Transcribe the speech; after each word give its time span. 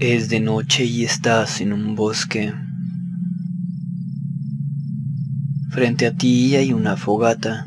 Es 0.00 0.30
de 0.30 0.40
noche 0.40 0.86
y 0.86 1.04
estás 1.04 1.60
en 1.60 1.74
un 1.74 1.94
bosque. 1.94 2.54
Frente 5.70 6.06
a 6.06 6.16
ti 6.16 6.56
hay 6.56 6.72
una 6.72 6.96
fogata. 6.96 7.66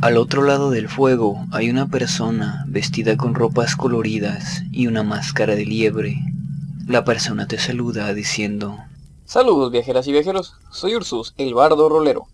Al 0.00 0.16
otro 0.16 0.42
lado 0.42 0.70
del 0.70 0.88
fuego 0.88 1.46
hay 1.52 1.68
una 1.68 1.88
persona 1.88 2.64
vestida 2.66 3.18
con 3.18 3.34
ropas 3.34 3.76
coloridas 3.76 4.62
y 4.72 4.86
una 4.86 5.02
máscara 5.02 5.56
de 5.56 5.66
liebre. 5.66 6.16
La 6.86 7.04
persona 7.04 7.46
te 7.46 7.58
saluda 7.58 8.14
diciendo, 8.14 8.78
Saludos 9.26 9.72
viajeras 9.72 10.06
y 10.06 10.12
viajeros, 10.12 10.54
soy 10.72 10.96
Ursus, 10.96 11.34
el 11.36 11.52
bardo 11.52 11.90
rolero. 11.90 12.28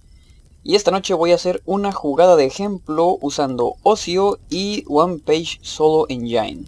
Y 0.62 0.76
esta 0.76 0.92
noche 0.92 1.14
voy 1.14 1.32
a 1.32 1.34
hacer 1.34 1.60
una 1.64 1.90
jugada 1.90 2.36
de 2.36 2.46
ejemplo 2.46 3.18
usando 3.20 3.74
Ocio 3.82 4.38
y 4.48 4.84
One 4.86 5.18
Page 5.18 5.58
Solo 5.62 6.06
Engine. 6.08 6.66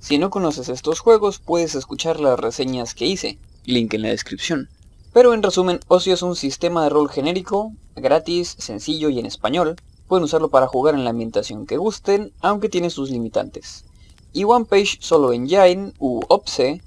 Si 0.00 0.16
no 0.18 0.30
conoces 0.30 0.68
estos 0.68 1.00
juegos 1.00 1.40
puedes 1.40 1.74
escuchar 1.74 2.20
las 2.20 2.38
reseñas 2.38 2.94
que 2.94 3.06
hice, 3.06 3.38
link 3.64 3.92
en 3.94 4.02
la 4.02 4.08
descripción. 4.08 4.68
Pero 5.12 5.34
en 5.34 5.42
resumen, 5.42 5.80
Ocio 5.88 6.14
es 6.14 6.22
un 6.22 6.36
sistema 6.36 6.84
de 6.84 6.90
rol 6.90 7.10
genérico, 7.10 7.72
gratis, 7.96 8.54
sencillo 8.58 9.08
y 9.08 9.18
en 9.18 9.26
español. 9.26 9.76
Pueden 10.06 10.24
usarlo 10.24 10.50
para 10.50 10.68
jugar 10.68 10.94
en 10.94 11.02
la 11.02 11.10
ambientación 11.10 11.66
que 11.66 11.76
gusten, 11.76 12.32
aunque 12.40 12.68
tiene 12.68 12.90
sus 12.90 13.10
limitantes. 13.10 13.84
Y 14.32 14.44
One 14.44 14.66
Page 14.66 14.98
Solo 15.00 15.32
Engine, 15.32 15.92
u 15.98 16.20
OPSE, 16.28 16.80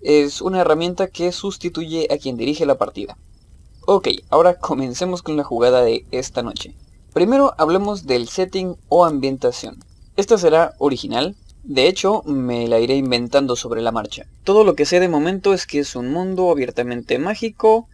es 0.00 0.40
una 0.40 0.60
herramienta 0.60 1.08
que 1.08 1.32
sustituye 1.32 2.06
a 2.12 2.18
quien 2.18 2.36
dirige 2.36 2.64
la 2.64 2.78
partida. 2.78 3.18
Ok, 3.86 4.08
ahora 4.30 4.58
comencemos 4.58 5.22
con 5.22 5.36
la 5.36 5.44
jugada 5.44 5.82
de 5.82 6.06
esta 6.12 6.42
noche. 6.42 6.76
Primero 7.12 7.54
hablemos 7.58 8.06
del 8.06 8.28
setting 8.28 8.76
o 8.88 9.04
ambientación. 9.04 9.84
Esta 10.16 10.38
será 10.38 10.74
original, 10.78 11.36
de 11.64 11.86
hecho 11.86 12.22
me 12.24 12.66
la 12.68 12.80
iré 12.80 12.96
inventando 12.96 13.56
sobre 13.56 13.82
la 13.82 13.92
marcha. 13.92 14.26
Todo 14.44 14.64
lo 14.64 14.74
que 14.74 14.86
sé 14.86 15.00
de 15.00 15.08
momento 15.08 15.54
es 15.54 15.66
que 15.66 15.78
es 15.78 15.94
un 15.96 16.12
mundo 16.12 16.50
abiertamente 16.50 17.18
mágico, 17.18 17.88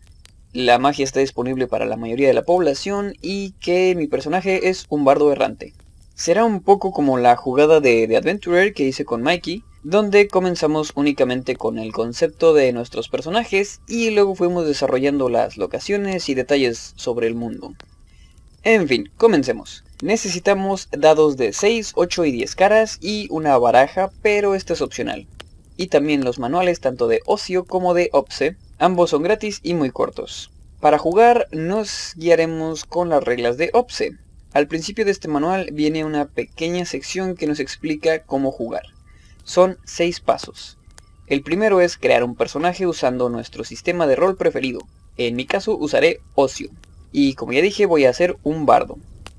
la 0.53 0.79
magia 0.79 1.05
está 1.05 1.21
disponible 1.21 1.67
para 1.67 1.85
la 1.85 1.97
mayoría 1.97 2.29
de 2.29 2.35
la 2.35 2.45
población 2.45 3.15
y 3.21 3.53
que 3.61 3.95
mi 3.95 4.07
personaje 4.07 4.71
es 4.71 4.87
un 4.89 5.05
bardo 5.05 5.31
errante. 5.31 5.75
Será 6.15 6.45
un 6.45 6.63
poco 6.63 6.91
como 6.91 7.19
la 7.19 7.37
jugada 7.37 7.81
de 7.81 8.09
The 8.09 8.17
Adventurer 8.17 8.73
que 8.73 8.85
hice 8.85 9.05
con 9.05 9.23
Mikey, 9.23 9.63
donde 9.85 10.27
comenzamos 10.27 10.93
únicamente 10.97 11.55
con 11.55 11.79
el 11.79 11.93
concepto 11.93 12.55
de 12.55 12.73
nuestros 12.73 13.09
personajes 13.09 13.81
y 13.87 14.11
luego 14.11 14.35
fuimos 14.35 14.67
desarrollando 14.67 15.29
las 15.29 15.57
locaciones 15.57 16.29
y 16.29 16.35
detalles 16.35 16.95
sobre 16.97 17.27
el 17.27 17.35
mundo. 17.35 17.75
En 18.65 18.89
fin, 18.89 19.11
comencemos. 19.17 19.85
Necesitamos 20.01 20.89
dados 20.93 21.37
de 21.37 21.53
6, 21.53 21.95
8 21.97 22.25
y 22.27 22.31
10 22.31 22.55
caras 22.55 22.99
y 23.01 23.27
una 23.31 23.59
baraja, 23.59 24.11
pero 24.23 24.55
este 24.55 24.75
es 24.75 24.81
opcional. 24.81 25.27
Y 25.77 25.89
también 25.89 26.25
los 26.25 26.39
manuales 26.39 26.79
tanto 26.79 27.09
de 27.09 27.21
Ocio 27.27 27.65
como 27.65 27.95
de 27.95 28.09
Opse, 28.13 28.57
ambos 28.79 29.11
son 29.11 29.25
gratis 29.25 29.59
y 29.65 29.75
muy 29.75 29.91
cortos. 29.91 30.53
Para 30.79 30.99
jugar 30.99 31.49
nos 31.51 32.13
guiaremos 32.15 32.85
con 32.85 33.09
las 33.09 33.25
reglas 33.25 33.57
de 33.57 33.71
Opse. 33.73 34.13
Al 34.53 34.69
principio 34.69 35.05
de 35.05 35.11
este 35.11 35.27
manual 35.27 35.71
viene 35.73 36.05
una 36.05 36.27
pequeña 36.27 36.85
sección 36.85 37.35
que 37.35 37.49
nos 37.49 37.59
explica 37.59 38.21
cómo 38.23 38.53
jugar. 38.53 38.85
Son 39.43 39.79
6 39.85 40.21
pasos. 40.21 40.79
El 41.27 41.43
primero 41.43 41.81
es 41.81 41.97
crear 41.97 42.23
un 42.23 42.37
personaje 42.37 42.87
usando 42.87 43.31
nuestro 43.31 43.65
sistema 43.65 44.07
de 44.07 44.15
rol 44.15 44.37
preferido. 44.37 44.79
En 45.17 45.35
mi 45.35 45.45
caso 45.45 45.77
usaré 45.77 46.21
Ocio. 46.37 46.71
Y 47.11 47.35
como 47.35 47.53
ya 47.53 47.63
dije 47.63 47.85
voy 47.85 48.05
a 48.05 48.11
hacer 48.11 48.37
un 48.45 48.65
bardo. 48.65 48.97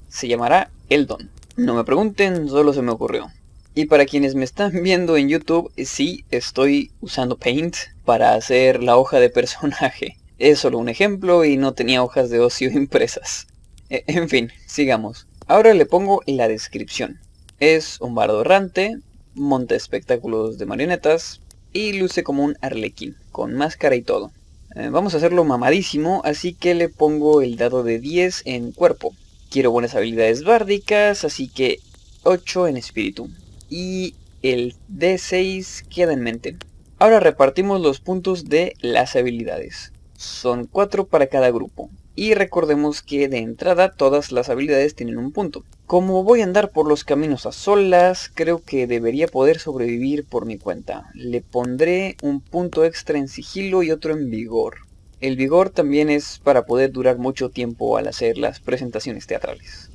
Se 0.09 0.27
llamará 0.27 0.71
Eldon. 0.89 1.29
No 1.55 1.75
me 1.75 1.83
pregunten, 1.83 2.49
solo 2.49 2.73
se 2.73 2.81
me 2.81 2.91
ocurrió. 2.91 3.31
Y 3.75 3.85
para 3.85 4.05
quienes 4.05 4.33
me 4.35 4.43
están 4.43 4.71
viendo 4.83 5.17
en 5.17 5.29
YouTube, 5.29 5.71
sí 5.77 6.25
estoy 6.31 6.91
usando 6.99 7.37
Paint 7.37 7.75
para 8.05 8.33
hacer 8.33 8.83
la 8.83 8.97
hoja 8.97 9.19
de 9.19 9.29
personaje. 9.29 10.17
Es 10.39 10.59
solo 10.59 10.77
un 10.77 10.87
ejemplo 10.87 11.43
y 11.43 11.57
no 11.57 11.73
tenía 11.73 12.01
hojas 12.01 12.29
de 12.29 12.39
ocio 12.39 12.71
impresas. 12.73 13.47
E, 13.89 14.03
en 14.07 14.29
fin, 14.29 14.51
sigamos. 14.65 15.27
Ahora 15.47 15.73
le 15.73 15.85
pongo 15.85 16.21
la 16.25 16.47
descripción. 16.47 17.19
Es 17.59 17.99
un 17.99 18.15
bardo 18.15 18.41
errante, 18.41 18.97
monta 19.35 19.75
espectáculos 19.75 20.57
de 20.57 20.65
marionetas 20.65 21.41
y 21.73 21.93
luce 21.93 22.23
como 22.23 22.43
un 22.43 22.57
arlequín, 22.61 23.17
con 23.31 23.53
máscara 23.53 23.95
y 23.95 24.01
todo. 24.01 24.31
Eh, 24.75 24.89
vamos 24.89 25.13
a 25.13 25.17
hacerlo 25.17 25.43
mamadísimo, 25.43 26.21
así 26.23 26.53
que 26.53 26.73
le 26.73 26.87
pongo 26.87 27.41
el 27.41 27.57
dado 27.57 27.83
de 27.83 27.99
10 27.99 28.43
en 28.45 28.71
cuerpo. 28.71 29.13
Quiero 29.49 29.71
buenas 29.71 29.95
habilidades 29.95 30.43
bárdicas, 30.43 31.25
así 31.25 31.47
que 31.47 31.79
8 32.21 32.67
en 32.67 32.77
espíritu. 32.77 33.31
Y 33.67 34.13
el 34.43 34.75
D6 34.95 35.87
queda 35.87 36.13
en 36.13 36.21
mente. 36.21 36.57
Ahora 36.99 37.19
repartimos 37.19 37.81
los 37.81 37.99
puntos 37.99 38.45
de 38.45 38.75
las 38.81 39.15
habilidades. 39.15 39.91
Son 40.15 40.67
4 40.67 41.07
para 41.07 41.27
cada 41.27 41.49
grupo. 41.49 41.89
Y 42.15 42.35
recordemos 42.35 43.01
que 43.01 43.27
de 43.27 43.39
entrada 43.39 43.91
todas 43.91 44.31
las 44.31 44.49
habilidades 44.49 44.93
tienen 44.93 45.17
un 45.17 45.31
punto. 45.31 45.63
Como 45.87 46.23
voy 46.23 46.41
a 46.41 46.43
andar 46.43 46.69
por 46.69 46.87
los 46.87 47.03
caminos 47.03 47.47
a 47.47 47.51
solas, 47.51 48.29
creo 48.31 48.61
que 48.61 48.85
debería 48.85 49.27
poder 49.27 49.57
sobrevivir 49.57 50.25
por 50.25 50.45
mi 50.45 50.59
cuenta. 50.59 51.09
Le 51.15 51.41
pondré 51.41 52.17
un 52.21 52.39
punto 52.39 52.85
extra 52.85 53.17
en 53.17 53.27
sigilo 53.27 53.81
y 53.81 53.89
otro 53.89 54.13
en 54.13 54.29
vigor. 54.29 54.88
El 55.21 55.35
vigor 55.35 55.69
también 55.69 56.09
es 56.09 56.39
para 56.39 56.65
poder 56.65 56.93
durar 56.93 57.17
mucho 57.17 57.49
tiempo 57.49 57.97
al 57.97 58.07
hacer 58.07 58.37
las 58.37 58.61
presentaciones 58.61 59.27
teatrales. 59.27 59.89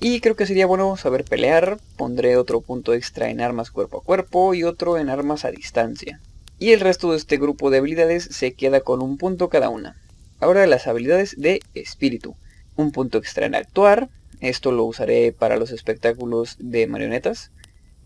Y 0.00 0.20
creo 0.20 0.34
que 0.34 0.46
sería 0.46 0.66
bueno 0.66 0.96
saber 0.96 1.24
pelear, 1.24 1.78
pondré 1.96 2.36
otro 2.36 2.60
punto 2.60 2.92
extra 2.92 3.30
en 3.30 3.40
armas 3.40 3.70
cuerpo 3.70 3.98
a 3.98 4.02
cuerpo 4.02 4.52
y 4.52 4.64
otro 4.64 4.98
en 4.98 5.10
armas 5.10 5.44
a 5.44 5.52
distancia. 5.52 6.20
Y 6.58 6.72
el 6.72 6.80
resto 6.80 7.12
de 7.12 7.18
este 7.18 7.36
grupo 7.36 7.70
de 7.70 7.78
habilidades 7.78 8.24
se 8.24 8.54
queda 8.54 8.80
con 8.80 9.00
un 9.00 9.16
punto 9.16 9.48
cada 9.48 9.68
una. 9.68 9.96
Ahora 10.40 10.66
las 10.66 10.88
habilidades 10.88 11.36
de 11.38 11.60
espíritu. 11.74 12.34
Un 12.74 12.90
punto 12.90 13.18
extra 13.18 13.46
en 13.46 13.54
actuar. 13.54 14.08
Esto 14.40 14.72
lo 14.72 14.84
usaré 14.84 15.32
para 15.32 15.56
los 15.56 15.70
espectáculos 15.70 16.56
de 16.58 16.88
marionetas. 16.88 17.52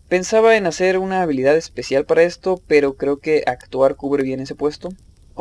Pensaba 0.07 0.55
en 0.55 0.67
hacer 0.67 0.99
una 0.99 1.23
habilidad 1.23 1.57
especial 1.57 2.05
para 2.05 2.23
esto, 2.23 2.61
pero 2.67 2.95
creo 2.95 3.17
que 3.17 3.43
actuar 3.47 3.95
cubre 3.95 4.23
bien 4.23 4.39
ese 4.39 4.55
puesto. 4.55 4.89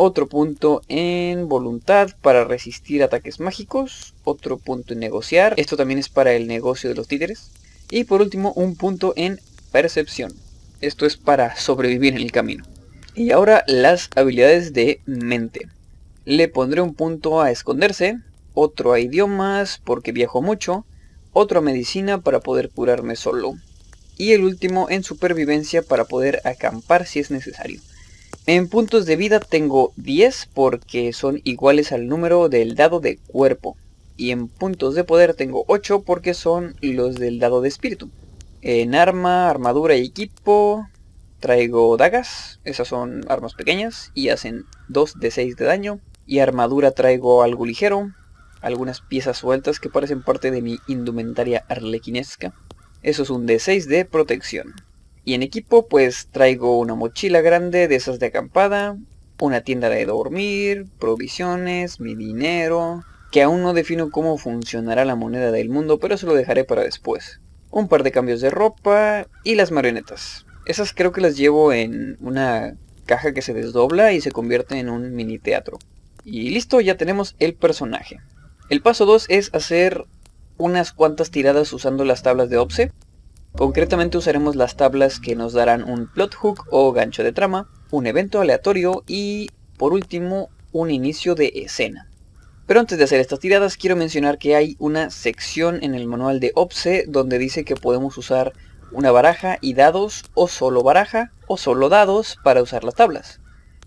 Otro 0.00 0.28
punto 0.28 0.82
en 0.86 1.48
voluntad 1.48 2.10
para 2.22 2.44
resistir 2.44 3.02
ataques 3.02 3.40
mágicos. 3.40 4.14
Otro 4.22 4.56
punto 4.56 4.92
en 4.92 5.00
negociar. 5.00 5.54
Esto 5.56 5.76
también 5.76 5.98
es 5.98 6.08
para 6.08 6.34
el 6.34 6.46
negocio 6.46 6.88
de 6.88 6.94
los 6.94 7.08
títeres. 7.08 7.50
Y 7.90 8.04
por 8.04 8.20
último 8.20 8.52
un 8.52 8.76
punto 8.76 9.12
en 9.16 9.40
percepción. 9.72 10.32
Esto 10.80 11.04
es 11.04 11.16
para 11.16 11.56
sobrevivir 11.56 12.14
en 12.14 12.20
el 12.20 12.30
camino. 12.30 12.64
Y 13.16 13.32
ahora 13.32 13.64
las 13.66 14.08
habilidades 14.14 14.72
de 14.72 15.00
mente. 15.04 15.66
Le 16.24 16.46
pondré 16.46 16.80
un 16.80 16.94
punto 16.94 17.40
a 17.40 17.50
esconderse, 17.50 18.20
otro 18.54 18.92
a 18.92 19.00
idiomas 19.00 19.80
porque 19.82 20.12
viajo 20.12 20.42
mucho, 20.42 20.86
otro 21.32 21.58
a 21.58 21.62
medicina 21.62 22.20
para 22.20 22.38
poder 22.38 22.70
curarme 22.70 23.16
solo. 23.16 23.56
Y 24.16 24.30
el 24.30 24.44
último 24.44 24.88
en 24.90 25.02
supervivencia 25.02 25.82
para 25.82 26.04
poder 26.04 26.40
acampar 26.44 27.04
si 27.04 27.18
es 27.18 27.32
necesario. 27.32 27.80
En 28.48 28.66
puntos 28.66 29.04
de 29.04 29.16
vida 29.16 29.40
tengo 29.40 29.92
10 29.96 30.48
porque 30.54 31.12
son 31.12 31.42
iguales 31.44 31.92
al 31.92 32.08
número 32.08 32.48
del 32.48 32.76
dado 32.76 32.98
de 32.98 33.18
cuerpo. 33.26 33.76
Y 34.16 34.30
en 34.30 34.48
puntos 34.48 34.94
de 34.94 35.04
poder 35.04 35.34
tengo 35.34 35.64
8 35.66 36.00
porque 36.00 36.32
son 36.32 36.74
los 36.80 37.16
del 37.16 37.40
dado 37.40 37.60
de 37.60 37.68
espíritu. 37.68 38.08
En 38.62 38.94
arma, 38.94 39.50
armadura 39.50 39.96
y 39.96 40.06
equipo 40.06 40.88
traigo 41.40 41.98
dagas. 41.98 42.58
Esas 42.64 42.88
son 42.88 43.26
armas 43.28 43.52
pequeñas 43.52 44.12
y 44.14 44.30
hacen 44.30 44.64
2 44.88 45.20
de 45.20 45.30
6 45.30 45.56
de 45.58 45.66
daño 45.66 46.00
y 46.24 46.38
armadura 46.38 46.92
traigo 46.92 47.42
algo 47.42 47.66
ligero, 47.66 48.14
algunas 48.62 49.02
piezas 49.02 49.36
sueltas 49.36 49.78
que 49.78 49.90
parecen 49.90 50.22
parte 50.22 50.50
de 50.50 50.62
mi 50.62 50.78
indumentaria 50.86 51.66
arlequinesca. 51.68 52.54
Eso 53.02 53.24
es 53.24 53.28
un 53.28 53.46
D6 53.46 53.84
de 53.84 54.06
protección. 54.06 54.72
Y 55.28 55.34
en 55.34 55.42
equipo 55.42 55.86
pues 55.88 56.28
traigo 56.32 56.78
una 56.78 56.94
mochila 56.94 57.42
grande 57.42 57.86
de 57.86 57.96
esas 57.96 58.18
de 58.18 58.28
acampada, 58.28 58.96
una 59.38 59.60
tienda 59.60 59.90
de 59.90 60.06
dormir, 60.06 60.86
provisiones, 60.98 62.00
mi 62.00 62.14
dinero, 62.14 63.04
que 63.30 63.42
aún 63.42 63.60
no 63.60 63.74
defino 63.74 64.10
cómo 64.10 64.38
funcionará 64.38 65.04
la 65.04 65.16
moneda 65.16 65.50
del 65.50 65.68
mundo, 65.68 65.98
pero 65.98 66.14
eso 66.14 66.26
lo 66.26 66.32
dejaré 66.32 66.64
para 66.64 66.82
después. 66.82 67.42
Un 67.70 67.88
par 67.88 68.04
de 68.04 68.10
cambios 68.10 68.40
de 68.40 68.48
ropa 68.48 69.26
y 69.44 69.54
las 69.54 69.70
marionetas. 69.70 70.46
Esas 70.64 70.94
creo 70.94 71.12
que 71.12 71.20
las 71.20 71.36
llevo 71.36 71.74
en 71.74 72.16
una 72.22 72.78
caja 73.04 73.34
que 73.34 73.42
se 73.42 73.52
desdobla 73.52 74.14
y 74.14 74.22
se 74.22 74.32
convierte 74.32 74.78
en 74.78 74.88
un 74.88 75.14
mini 75.14 75.38
teatro. 75.38 75.78
Y 76.24 76.48
listo, 76.48 76.80
ya 76.80 76.96
tenemos 76.96 77.36
el 77.38 77.52
personaje. 77.52 78.16
El 78.70 78.80
paso 78.80 79.04
2 79.04 79.26
es 79.28 79.50
hacer 79.52 80.06
unas 80.56 80.92
cuantas 80.92 81.30
tiradas 81.30 81.70
usando 81.74 82.06
las 82.06 82.22
tablas 82.22 82.48
de 82.48 82.56
OPSE. 82.56 82.92
Concretamente 83.52 84.18
usaremos 84.18 84.56
las 84.56 84.76
tablas 84.76 85.20
que 85.20 85.34
nos 85.34 85.52
darán 85.52 85.82
un 85.82 86.06
plot 86.06 86.34
hook 86.34 86.66
o 86.70 86.92
gancho 86.92 87.24
de 87.24 87.32
trama, 87.32 87.68
un 87.90 88.06
evento 88.06 88.40
aleatorio 88.40 89.02
y, 89.06 89.50
por 89.76 89.92
último, 89.92 90.50
un 90.72 90.90
inicio 90.90 91.34
de 91.34 91.52
escena. 91.54 92.08
Pero 92.66 92.80
antes 92.80 92.98
de 92.98 93.04
hacer 93.04 93.20
estas 93.20 93.40
tiradas 93.40 93.76
quiero 93.78 93.96
mencionar 93.96 94.38
que 94.38 94.54
hay 94.54 94.76
una 94.78 95.10
sección 95.10 95.82
en 95.82 95.94
el 95.94 96.06
manual 96.06 96.38
de 96.38 96.52
OPSE 96.54 97.06
donde 97.08 97.38
dice 97.38 97.64
que 97.64 97.76
podemos 97.76 98.18
usar 98.18 98.52
una 98.92 99.10
baraja 99.10 99.58
y 99.60 99.74
dados 99.74 100.24
o 100.34 100.48
solo 100.48 100.82
baraja 100.82 101.32
o 101.46 101.56
solo 101.56 101.88
dados 101.88 102.38
para 102.44 102.62
usar 102.62 102.84
las 102.84 102.94
tablas. 102.94 103.40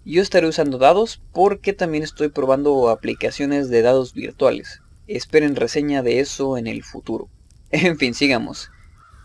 Yo 0.04 0.24
estaré 0.24 0.48
usando 0.48 0.80
dados 0.80 1.22
porque 1.32 1.74
también 1.74 2.04
estoy 2.04 2.30
probando 2.30 2.90
aplicaciones 2.90 3.70
de 3.70 3.84
dados 3.84 4.14
virtuales. 4.14 4.82
Esperen 5.08 5.56
reseña 5.56 6.02
de 6.02 6.20
eso 6.20 6.58
en 6.58 6.68
el 6.68 6.84
futuro. 6.84 7.30
En 7.72 7.98
fin, 7.98 8.14
sigamos. 8.14 8.70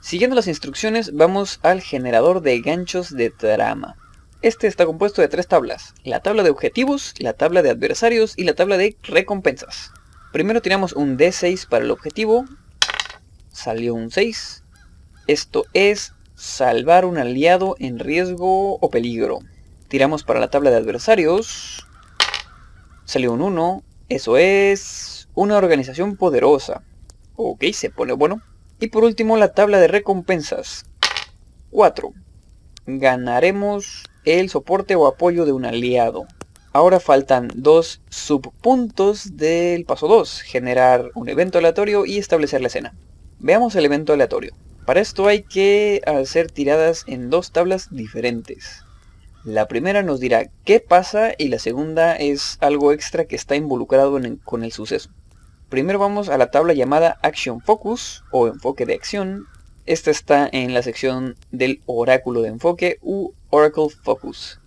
Siguiendo 0.07 0.37
las 0.37 0.47
instrucciones, 0.47 1.17
vamos 1.17 1.59
al 1.65 1.81
generador 1.81 2.41
de 2.41 2.61
ganchos 2.61 3.11
de 3.17 3.31
trama. 3.31 3.97
Este 4.41 4.69
está 4.69 4.87
compuesto 4.87 5.21
de 5.21 5.27
tres 5.27 5.49
tablas, 5.49 5.95
la 6.05 6.21
tabla 6.21 6.45
de 6.45 6.51
objetivos, 6.51 7.13
la 7.19 7.33
tabla 7.33 7.61
de 7.61 7.71
adversarios 7.71 8.35
y 8.37 8.45
la 8.45 8.55
tabla 8.55 8.77
de 8.77 8.97
recompensas. 9.03 9.91
Primero 10.33 10.63
tiramos 10.63 10.93
un 10.93 11.19
D6 11.19 11.67
para 11.69 11.85
el 11.85 11.91
objetivo, 11.91 12.45
salió 13.51 13.95
un 13.95 14.13
6. 14.13 14.63
Esto 15.27 15.65
es 15.73 16.13
salvar 16.37 17.05
un 17.05 17.19
aliado 17.19 17.75
en 17.81 17.99
riesgo 17.99 18.79
o 18.79 18.91
peligro. 18.91 19.41
Tiramos 19.89 20.23
para 20.23 20.39
la 20.39 20.51
tabla 20.51 20.71
de 20.71 20.77
adversarios, 20.77 21.85
salió 23.07 23.33
un 23.33 23.43
1, 23.43 23.83
eso 24.09 24.37
es 24.37 25.29
una 25.35 25.57
organización 25.57 26.15
poderosa. 26.17 26.85
Ok, 27.35 27.65
se 27.73 27.91
pone 27.91 28.13
bueno. 28.13 28.41
Y 28.79 28.89
por 28.89 29.05
último 29.05 29.39
la 29.39 29.53
tabla 29.53 29.79
de 29.79 29.89
recompensas. 29.89 30.85
4. 31.71 32.13
Ganaremos 32.87 34.05
el 34.27 34.51
soporte 34.51 34.97
o 34.97 35.07
apoyo 35.07 35.47
de 35.47 35.53
un 35.53 35.65
aliado. 35.65 36.27
Ahora 36.75 37.01
faltan 37.01 37.51
dos 37.55 38.03
subpuntos 38.11 39.39
del 39.39 39.87
paso 39.87 40.09
2, 40.09 40.43
generar 40.43 41.11
un 41.15 41.31
evento 41.31 41.57
aleatorio 41.57 42.05
y 42.05 42.19
establecer 42.19 42.61
la 42.61 42.67
escena. 42.67 42.95
Veamos 43.39 43.75
el 43.77 43.87
evento 43.87 44.13
aleatorio. 44.13 44.53
Para 44.85 45.01
esto 45.01 45.27
hay 45.27 45.43
que 45.43 46.03
hacer 46.05 46.51
tiradas 46.51 47.05
en 47.07 47.31
dos 47.31 47.53
tablas 47.53 47.89
diferentes. 47.91 48.85
La 49.43 49.69
primera 49.69 50.03
nos 50.03 50.21
dirá 50.21 50.51
qué 50.65 50.81
pasa 50.81 51.33
y 51.39 51.49
la 51.49 51.59
segunda 51.59 52.15
es 52.15 52.59
algo 52.61 52.93
extra 52.93 53.25
que 53.25 53.37
está 53.37 53.57
involucrado 53.57 54.21
con 54.45 54.65
el 54.65 54.73
suceso. 54.73 55.09
Primero 55.69 55.99
vamos 55.99 56.29
a 56.29 56.39
la 56.39 56.53
tabla 56.53 56.75
llamada 56.75 57.19
Action 57.23 57.61
Focus 57.61 58.23
o 58.31 58.47
enfoque 58.47 58.87
de 58.87 58.95
acción. 58.95 59.47
Esta 59.85 60.13
está 60.13 60.49
en 60.53 60.73
la 60.75 60.83
sección 60.85 61.35
del 61.51 61.83
oráculo 61.87 62.41
de 62.43 62.51
enfoque 62.51 62.99
u 63.03 63.33
Oracle 63.51 63.89
Focus. 64.05 64.61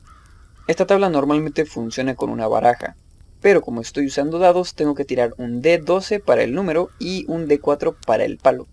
Esta 0.68 0.86
tabla 0.86 1.10
normalmente 1.10 1.66
funciona 1.66 2.16
con 2.16 2.30
una 2.30 2.50
baraja, 2.50 2.98
pero 3.40 3.62
como 3.62 3.80
estoy 3.80 4.08
usando 4.08 4.40
dados 4.40 4.76
tengo 4.76 4.94
que 4.94 5.06
tirar 5.06 5.34
un 5.38 5.64
D12 5.64 6.22
para 6.22 6.44
el 6.44 6.54
número 6.54 6.90
y 7.00 7.24
un 7.30 7.48
D4 7.48 7.96
para 8.06 8.26
el 8.26 8.38
palo. 8.38 8.68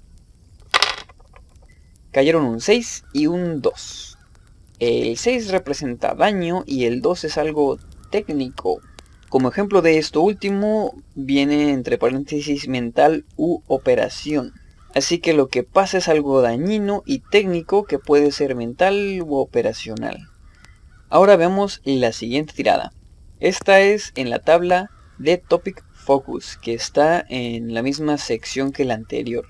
Cayeron 2.10 2.44
un 2.44 2.60
6 2.60 3.04
y 3.12 3.28
un 3.28 3.60
2. 3.60 4.18
El 4.80 5.16
6 5.16 5.50
representa 5.52 6.14
daño 6.14 6.64
y 6.66 6.86
el 6.86 7.02
2 7.02 7.22
es 7.22 7.38
algo 7.38 7.78
técnico. 8.10 8.80
Como 9.28 9.48
ejemplo 9.48 9.82
de 9.82 9.98
esto 9.98 10.20
último, 10.20 11.02
viene 11.14 11.72
entre 11.72 11.98
paréntesis 11.98 12.68
mental 12.68 13.24
u 13.36 13.60
operación. 13.66 14.52
Así 14.94 15.18
que 15.18 15.34
lo 15.34 15.48
que 15.48 15.64
pasa 15.64 15.98
es 15.98 16.08
algo 16.08 16.40
dañino 16.40 17.02
y 17.04 17.18
técnico 17.18 17.84
que 17.84 17.98
puede 17.98 18.30
ser 18.30 18.54
mental 18.54 19.20
u 19.22 19.34
operacional. 19.34 20.28
Ahora 21.08 21.36
veamos 21.36 21.82
la 21.84 22.12
siguiente 22.12 22.54
tirada. 22.54 22.92
Esta 23.40 23.80
es 23.80 24.12
en 24.14 24.30
la 24.30 24.38
tabla 24.38 24.90
de 25.18 25.38
Topic 25.38 25.84
Focus, 25.92 26.56
que 26.56 26.72
está 26.72 27.24
en 27.28 27.74
la 27.74 27.82
misma 27.82 28.18
sección 28.18 28.72
que 28.72 28.84
la 28.84 28.94
anterior. 28.94 29.46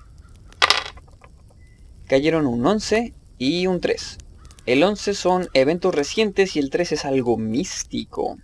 Cayeron 2.07 2.47
un 2.47 2.65
11 2.65 3.13
y 3.37 3.67
un 3.67 3.79
3. 3.79 4.17
El 4.65 4.83
11 4.83 5.13
son 5.13 5.47
eventos 5.53 5.93
recientes 5.93 6.55
y 6.55 6.59
el 6.59 6.71
3 6.71 6.93
es 6.93 7.05
algo 7.05 7.37
místico. 7.37 8.37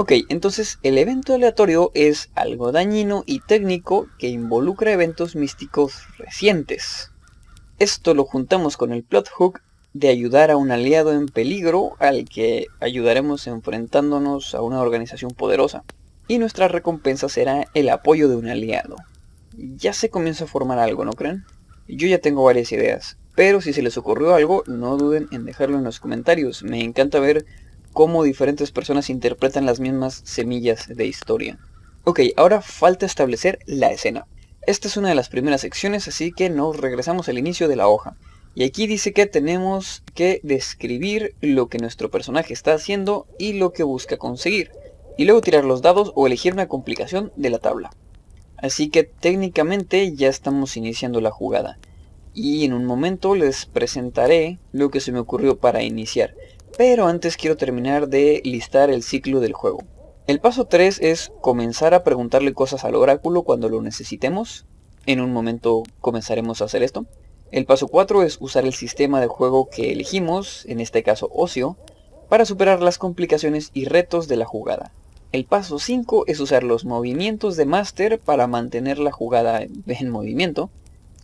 Ok, 0.00 0.12
entonces 0.28 0.78
el 0.84 0.96
evento 0.96 1.34
aleatorio 1.34 1.90
es 1.92 2.30
algo 2.36 2.70
dañino 2.70 3.24
y 3.26 3.40
técnico 3.40 4.06
que 4.16 4.28
involucra 4.28 4.92
eventos 4.92 5.34
místicos 5.34 6.04
recientes. 6.18 7.10
Esto 7.80 8.14
lo 8.14 8.24
juntamos 8.24 8.76
con 8.76 8.92
el 8.92 9.02
plot 9.02 9.28
hook 9.28 9.60
de 9.94 10.06
ayudar 10.06 10.52
a 10.52 10.56
un 10.56 10.70
aliado 10.70 11.12
en 11.12 11.26
peligro 11.26 11.96
al 11.98 12.28
que 12.28 12.68
ayudaremos 12.78 13.48
enfrentándonos 13.48 14.54
a 14.54 14.62
una 14.62 14.80
organización 14.80 15.32
poderosa. 15.32 15.82
Y 16.28 16.38
nuestra 16.38 16.68
recompensa 16.68 17.28
será 17.28 17.66
el 17.74 17.88
apoyo 17.88 18.28
de 18.28 18.36
un 18.36 18.48
aliado. 18.48 18.94
Ya 19.56 19.92
se 19.92 20.10
comienza 20.10 20.44
a 20.44 20.46
formar 20.46 20.78
algo, 20.78 21.04
¿no 21.04 21.12
creen? 21.14 21.44
Yo 21.88 22.06
ya 22.06 22.20
tengo 22.20 22.44
varias 22.44 22.70
ideas, 22.70 23.16
pero 23.34 23.60
si 23.60 23.72
se 23.72 23.82
les 23.82 23.98
ocurrió 23.98 24.36
algo, 24.36 24.62
no 24.68 24.96
duden 24.96 25.26
en 25.32 25.44
dejarlo 25.44 25.76
en 25.76 25.82
los 25.82 25.98
comentarios. 25.98 26.62
Me 26.62 26.84
encanta 26.84 27.18
ver 27.18 27.46
cómo 27.98 28.22
diferentes 28.22 28.70
personas 28.70 29.10
interpretan 29.10 29.66
las 29.66 29.80
mismas 29.80 30.22
semillas 30.24 30.86
de 30.86 31.04
historia. 31.04 31.58
Ok, 32.04 32.20
ahora 32.36 32.62
falta 32.62 33.06
establecer 33.06 33.58
la 33.66 33.90
escena. 33.90 34.28
Esta 34.68 34.86
es 34.86 34.96
una 34.96 35.08
de 35.08 35.16
las 35.16 35.28
primeras 35.28 35.62
secciones, 35.62 36.06
así 36.06 36.30
que 36.30 36.48
nos 36.48 36.76
regresamos 36.76 37.28
al 37.28 37.38
inicio 37.38 37.66
de 37.66 37.74
la 37.74 37.88
hoja. 37.88 38.16
Y 38.54 38.62
aquí 38.62 38.86
dice 38.86 39.12
que 39.12 39.26
tenemos 39.26 40.04
que 40.14 40.38
describir 40.44 41.34
lo 41.40 41.68
que 41.68 41.78
nuestro 41.78 42.08
personaje 42.08 42.52
está 42.52 42.72
haciendo 42.72 43.26
y 43.36 43.54
lo 43.54 43.72
que 43.72 43.82
busca 43.82 44.16
conseguir. 44.16 44.70
Y 45.16 45.24
luego 45.24 45.40
tirar 45.40 45.64
los 45.64 45.82
dados 45.82 46.12
o 46.14 46.28
elegir 46.28 46.52
una 46.52 46.68
complicación 46.68 47.32
de 47.34 47.50
la 47.50 47.58
tabla. 47.58 47.90
Así 48.58 48.90
que 48.90 49.02
técnicamente 49.02 50.14
ya 50.14 50.28
estamos 50.28 50.76
iniciando 50.76 51.20
la 51.20 51.32
jugada. 51.32 51.80
Y 52.32 52.64
en 52.64 52.74
un 52.74 52.84
momento 52.84 53.34
les 53.34 53.66
presentaré 53.66 54.60
lo 54.70 54.88
que 54.90 55.00
se 55.00 55.10
me 55.10 55.18
ocurrió 55.18 55.58
para 55.58 55.82
iniciar. 55.82 56.36
Pero 56.78 57.08
antes 57.08 57.36
quiero 57.36 57.56
terminar 57.56 58.06
de 58.06 58.40
listar 58.44 58.88
el 58.88 59.02
ciclo 59.02 59.40
del 59.40 59.52
juego. 59.52 59.80
El 60.28 60.38
paso 60.38 60.66
3 60.66 61.00
es 61.02 61.32
comenzar 61.40 61.92
a 61.92 62.04
preguntarle 62.04 62.54
cosas 62.54 62.84
al 62.84 62.94
oráculo 62.94 63.42
cuando 63.42 63.68
lo 63.68 63.82
necesitemos. 63.82 64.64
En 65.04 65.20
un 65.20 65.32
momento 65.32 65.82
comenzaremos 66.00 66.62
a 66.62 66.66
hacer 66.66 66.84
esto. 66.84 67.04
El 67.50 67.64
paso 67.64 67.88
4 67.88 68.22
es 68.22 68.38
usar 68.40 68.64
el 68.64 68.74
sistema 68.74 69.20
de 69.20 69.26
juego 69.26 69.68
que 69.68 69.90
elegimos, 69.90 70.66
en 70.66 70.78
este 70.78 71.02
caso 71.02 71.28
ocio, 71.34 71.76
para 72.28 72.44
superar 72.44 72.80
las 72.80 72.96
complicaciones 72.96 73.72
y 73.74 73.86
retos 73.86 74.28
de 74.28 74.36
la 74.36 74.46
jugada. 74.46 74.92
El 75.32 75.46
paso 75.46 75.80
5 75.80 76.26
es 76.28 76.38
usar 76.38 76.62
los 76.62 76.84
movimientos 76.84 77.56
de 77.56 77.66
máster 77.66 78.20
para 78.20 78.46
mantener 78.46 79.00
la 79.00 79.10
jugada 79.10 79.62
en 79.62 80.10
movimiento. 80.10 80.70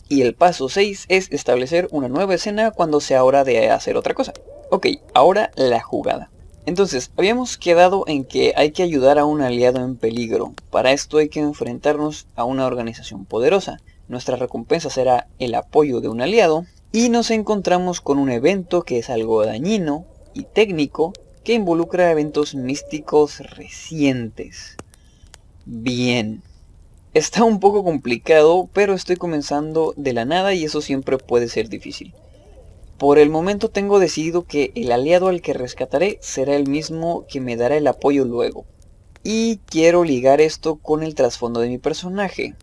Y 0.08 0.22
el 0.22 0.34
paso 0.34 0.68
6 0.68 1.06
es 1.10 1.30
establecer 1.30 1.86
una 1.92 2.08
nueva 2.08 2.34
escena 2.34 2.72
cuando 2.72 3.00
sea 3.00 3.22
hora 3.22 3.44
de 3.44 3.70
hacer 3.70 3.96
otra 3.96 4.14
cosa. 4.14 4.32
Ok, 4.74 4.88
ahora 5.14 5.52
la 5.54 5.80
jugada. 5.80 6.32
Entonces, 6.66 7.12
habíamos 7.16 7.56
quedado 7.58 8.02
en 8.08 8.24
que 8.24 8.54
hay 8.56 8.72
que 8.72 8.82
ayudar 8.82 9.20
a 9.20 9.24
un 9.24 9.40
aliado 9.40 9.78
en 9.84 9.94
peligro. 9.94 10.52
Para 10.70 10.90
esto 10.90 11.18
hay 11.18 11.28
que 11.28 11.38
enfrentarnos 11.38 12.26
a 12.34 12.42
una 12.42 12.66
organización 12.66 13.24
poderosa. 13.24 13.78
Nuestra 14.08 14.34
recompensa 14.34 14.90
será 14.90 15.28
el 15.38 15.54
apoyo 15.54 16.00
de 16.00 16.08
un 16.08 16.20
aliado. 16.20 16.66
Y 16.90 17.08
nos 17.08 17.30
encontramos 17.30 18.00
con 18.00 18.18
un 18.18 18.32
evento 18.32 18.82
que 18.82 18.98
es 18.98 19.10
algo 19.10 19.46
dañino 19.46 20.06
y 20.34 20.42
técnico 20.42 21.12
que 21.44 21.54
involucra 21.54 22.10
eventos 22.10 22.56
místicos 22.56 23.38
recientes. 23.38 24.76
Bien. 25.66 26.42
Está 27.12 27.44
un 27.44 27.60
poco 27.60 27.84
complicado, 27.84 28.68
pero 28.72 28.94
estoy 28.94 29.14
comenzando 29.14 29.94
de 29.96 30.14
la 30.14 30.24
nada 30.24 30.52
y 30.52 30.64
eso 30.64 30.80
siempre 30.80 31.16
puede 31.16 31.46
ser 31.46 31.68
difícil. 31.68 32.12
Por 32.98 33.18
el 33.18 33.28
momento 33.28 33.70
tengo 33.70 33.98
decidido 33.98 34.44
que 34.46 34.70
el 34.76 34.92
aliado 34.92 35.26
al 35.26 35.42
que 35.42 35.52
rescataré 35.52 36.18
será 36.20 36.54
el 36.54 36.68
mismo 36.68 37.26
que 37.28 37.40
me 37.40 37.56
dará 37.56 37.76
el 37.76 37.88
apoyo 37.88 38.24
luego. 38.24 38.66
Y 39.24 39.56
quiero 39.66 40.04
ligar 40.04 40.40
esto 40.40 40.76
con 40.76 41.02
el 41.02 41.16
trasfondo 41.16 41.58
de 41.58 41.68
mi 41.68 41.78
personaje. 41.78 42.54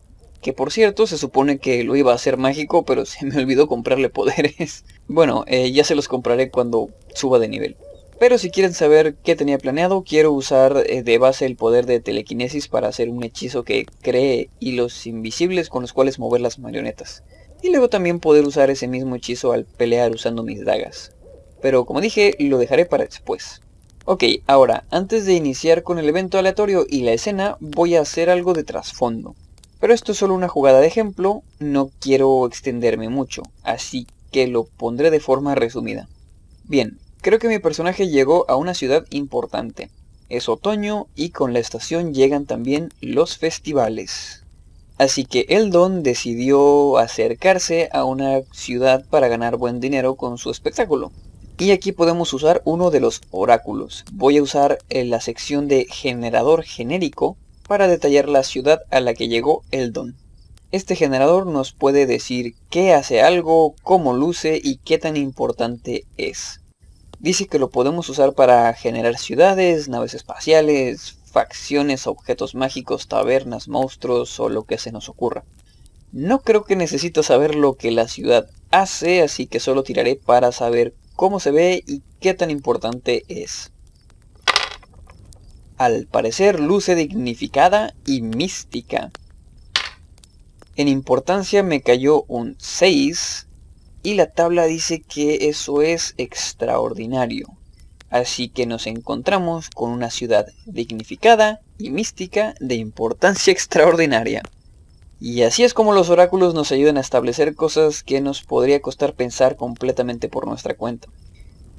Que 0.41 0.53
por 0.53 0.71
cierto, 0.71 1.05
se 1.05 1.17
supone 1.17 1.59
que 1.59 1.83
lo 1.83 1.97
iba 1.97 2.13
a 2.13 2.15
hacer 2.15 2.37
mágico, 2.37 2.85
pero 2.85 3.05
se 3.05 3.25
me 3.25 3.37
olvidó 3.37 3.67
comprarle 3.67 4.09
poderes. 4.09 4.85
bueno, 5.09 5.43
eh, 5.47 5.69
ya 5.73 5.83
se 5.83 5.95
los 5.95 6.07
compraré 6.07 6.49
cuando 6.49 6.89
suba 7.13 7.37
de 7.37 7.49
nivel. 7.49 7.75
Pero 8.17 8.37
si 8.37 8.51
quieren 8.51 8.73
saber 8.73 9.15
qué 9.15 9.35
tenía 9.35 9.57
planeado, 9.57 10.03
quiero 10.03 10.31
usar 10.31 10.85
eh, 10.87 11.03
de 11.03 11.17
base 11.17 11.45
el 11.45 11.57
poder 11.57 11.85
de 11.87 11.99
telequinesis 11.99 12.69
para 12.69 12.87
hacer 12.87 13.09
un 13.09 13.23
hechizo 13.23 13.63
que 13.63 13.85
cree 14.01 14.49
hilos 14.59 15.07
invisibles 15.07 15.67
con 15.67 15.81
los 15.81 15.91
cuales 15.91 16.19
mover 16.19 16.39
las 16.39 16.57
marionetas 16.57 17.21
y 17.61 17.69
luego 17.69 17.89
también 17.89 18.19
poder 18.19 18.45
usar 18.45 18.69
ese 18.69 18.87
mismo 18.87 19.15
hechizo 19.15 19.51
al 19.51 19.65
pelear 19.65 20.11
usando 20.11 20.43
mis 20.43 20.63
dagas. 20.65 21.11
Pero 21.61 21.85
como 21.85 22.01
dije, 22.01 22.35
lo 22.39 22.57
dejaré 22.57 22.85
para 22.85 23.05
después. 23.05 23.61
Ok, 24.05 24.23
ahora, 24.47 24.85
antes 24.89 25.25
de 25.25 25.33
iniciar 25.33 25.83
con 25.83 25.99
el 25.99 26.09
evento 26.09 26.39
aleatorio 26.39 26.85
y 26.89 27.01
la 27.01 27.13
escena, 27.13 27.57
voy 27.59 27.95
a 27.95 28.01
hacer 28.01 28.29
algo 28.29 28.53
de 28.53 28.63
trasfondo. 28.63 29.35
Pero 29.79 29.93
esto 29.93 30.11
es 30.11 30.17
solo 30.17 30.33
una 30.33 30.47
jugada 30.47 30.79
de 30.79 30.87
ejemplo, 30.87 31.43
no 31.59 31.91
quiero 31.99 32.45
extenderme 32.45 33.09
mucho, 33.09 33.43
así 33.63 34.07
que 34.31 34.47
lo 34.47 34.63
pondré 34.63 35.11
de 35.11 35.19
forma 35.19 35.55
resumida. 35.55 36.07
Bien, 36.63 36.99
creo 37.21 37.37
que 37.37 37.47
mi 37.47 37.59
personaje 37.59 38.07
llegó 38.07 38.49
a 38.49 38.55
una 38.55 38.73
ciudad 38.73 39.05
importante. 39.11 39.89
Es 40.29 40.49
otoño 40.49 41.07
y 41.15 41.29
con 41.29 41.53
la 41.53 41.59
estación 41.59 42.13
llegan 42.13 42.45
también 42.45 42.93
los 43.01 43.37
festivales. 43.37 44.40
Así 45.01 45.25
que 45.25 45.47
Eldon 45.49 46.03
decidió 46.03 46.99
acercarse 46.99 47.89
a 47.91 48.05
una 48.05 48.41
ciudad 48.51 49.03
para 49.09 49.29
ganar 49.29 49.57
buen 49.57 49.79
dinero 49.79 50.13
con 50.13 50.37
su 50.37 50.51
espectáculo. 50.51 51.11
Y 51.57 51.71
aquí 51.71 51.91
podemos 51.91 52.31
usar 52.33 52.61
uno 52.65 52.91
de 52.91 52.99
los 52.99 53.21
oráculos. 53.31 54.05
Voy 54.11 54.37
a 54.37 54.43
usar 54.43 54.77
eh, 54.89 55.03
la 55.03 55.19
sección 55.19 55.67
de 55.67 55.87
generador 55.89 56.61
genérico 56.61 57.35
para 57.67 57.87
detallar 57.87 58.29
la 58.29 58.43
ciudad 58.43 58.81
a 58.91 58.99
la 58.99 59.15
que 59.15 59.27
llegó 59.27 59.63
Eldon. 59.71 60.15
Este 60.71 60.95
generador 60.95 61.47
nos 61.47 61.71
puede 61.71 62.05
decir 62.05 62.53
qué 62.69 62.93
hace 62.93 63.23
algo, 63.23 63.73
cómo 63.81 64.13
luce 64.13 64.61
y 64.63 64.77
qué 64.85 64.99
tan 64.99 65.17
importante 65.17 66.05
es. 66.17 66.61
Dice 67.17 67.47
que 67.47 67.57
lo 67.57 67.71
podemos 67.71 68.07
usar 68.07 68.33
para 68.33 68.71
generar 68.75 69.17
ciudades, 69.17 69.89
naves 69.89 70.13
espaciales, 70.13 71.17
facciones, 71.31 72.07
objetos 72.07 72.55
mágicos, 72.55 73.07
tabernas, 73.07 73.67
monstruos 73.67 74.39
o 74.39 74.49
lo 74.49 74.63
que 74.63 74.77
se 74.77 74.91
nos 74.91 75.09
ocurra. 75.09 75.43
No 76.11 76.41
creo 76.41 76.65
que 76.65 76.75
necesito 76.75 77.23
saber 77.23 77.55
lo 77.55 77.75
que 77.75 77.89
la 77.91 78.07
ciudad 78.07 78.49
hace, 78.69 79.21
así 79.21 79.47
que 79.47 79.59
solo 79.59 79.83
tiraré 79.83 80.17
para 80.17 80.51
saber 80.51 80.93
cómo 81.15 81.39
se 81.39 81.51
ve 81.51 81.83
y 81.87 82.03
qué 82.19 82.33
tan 82.33 82.51
importante 82.51 83.23
es. 83.29 83.71
Al 85.77 86.05
parecer 86.05 86.59
luce 86.59 86.95
dignificada 86.95 87.93
y 88.05 88.21
mística. 88.21 89.11
En 90.75 90.87
importancia 90.87 91.63
me 91.63 91.81
cayó 91.81 92.23
un 92.23 92.55
6 92.59 93.47
y 94.03 94.15
la 94.15 94.31
tabla 94.31 94.65
dice 94.65 95.01
que 95.01 95.47
eso 95.49 95.81
es 95.81 96.13
extraordinario. 96.17 97.47
Así 98.11 98.49
que 98.49 98.65
nos 98.65 98.87
encontramos 98.87 99.69
con 99.69 99.89
una 99.89 100.11
ciudad 100.11 100.47
dignificada 100.65 101.61
y 101.77 101.89
mística 101.91 102.53
de 102.59 102.75
importancia 102.75 103.51
extraordinaria. 103.53 104.43
Y 105.19 105.43
así 105.43 105.63
es 105.63 105.73
como 105.73 105.93
los 105.93 106.09
oráculos 106.09 106.53
nos 106.53 106.71
ayudan 106.71 106.97
a 106.97 107.01
establecer 107.01 107.55
cosas 107.55 108.03
que 108.03 108.19
nos 108.19 108.43
podría 108.43 108.81
costar 108.81 109.13
pensar 109.13 109.55
completamente 109.55 110.27
por 110.27 110.45
nuestra 110.45 110.75
cuenta. 110.75 111.07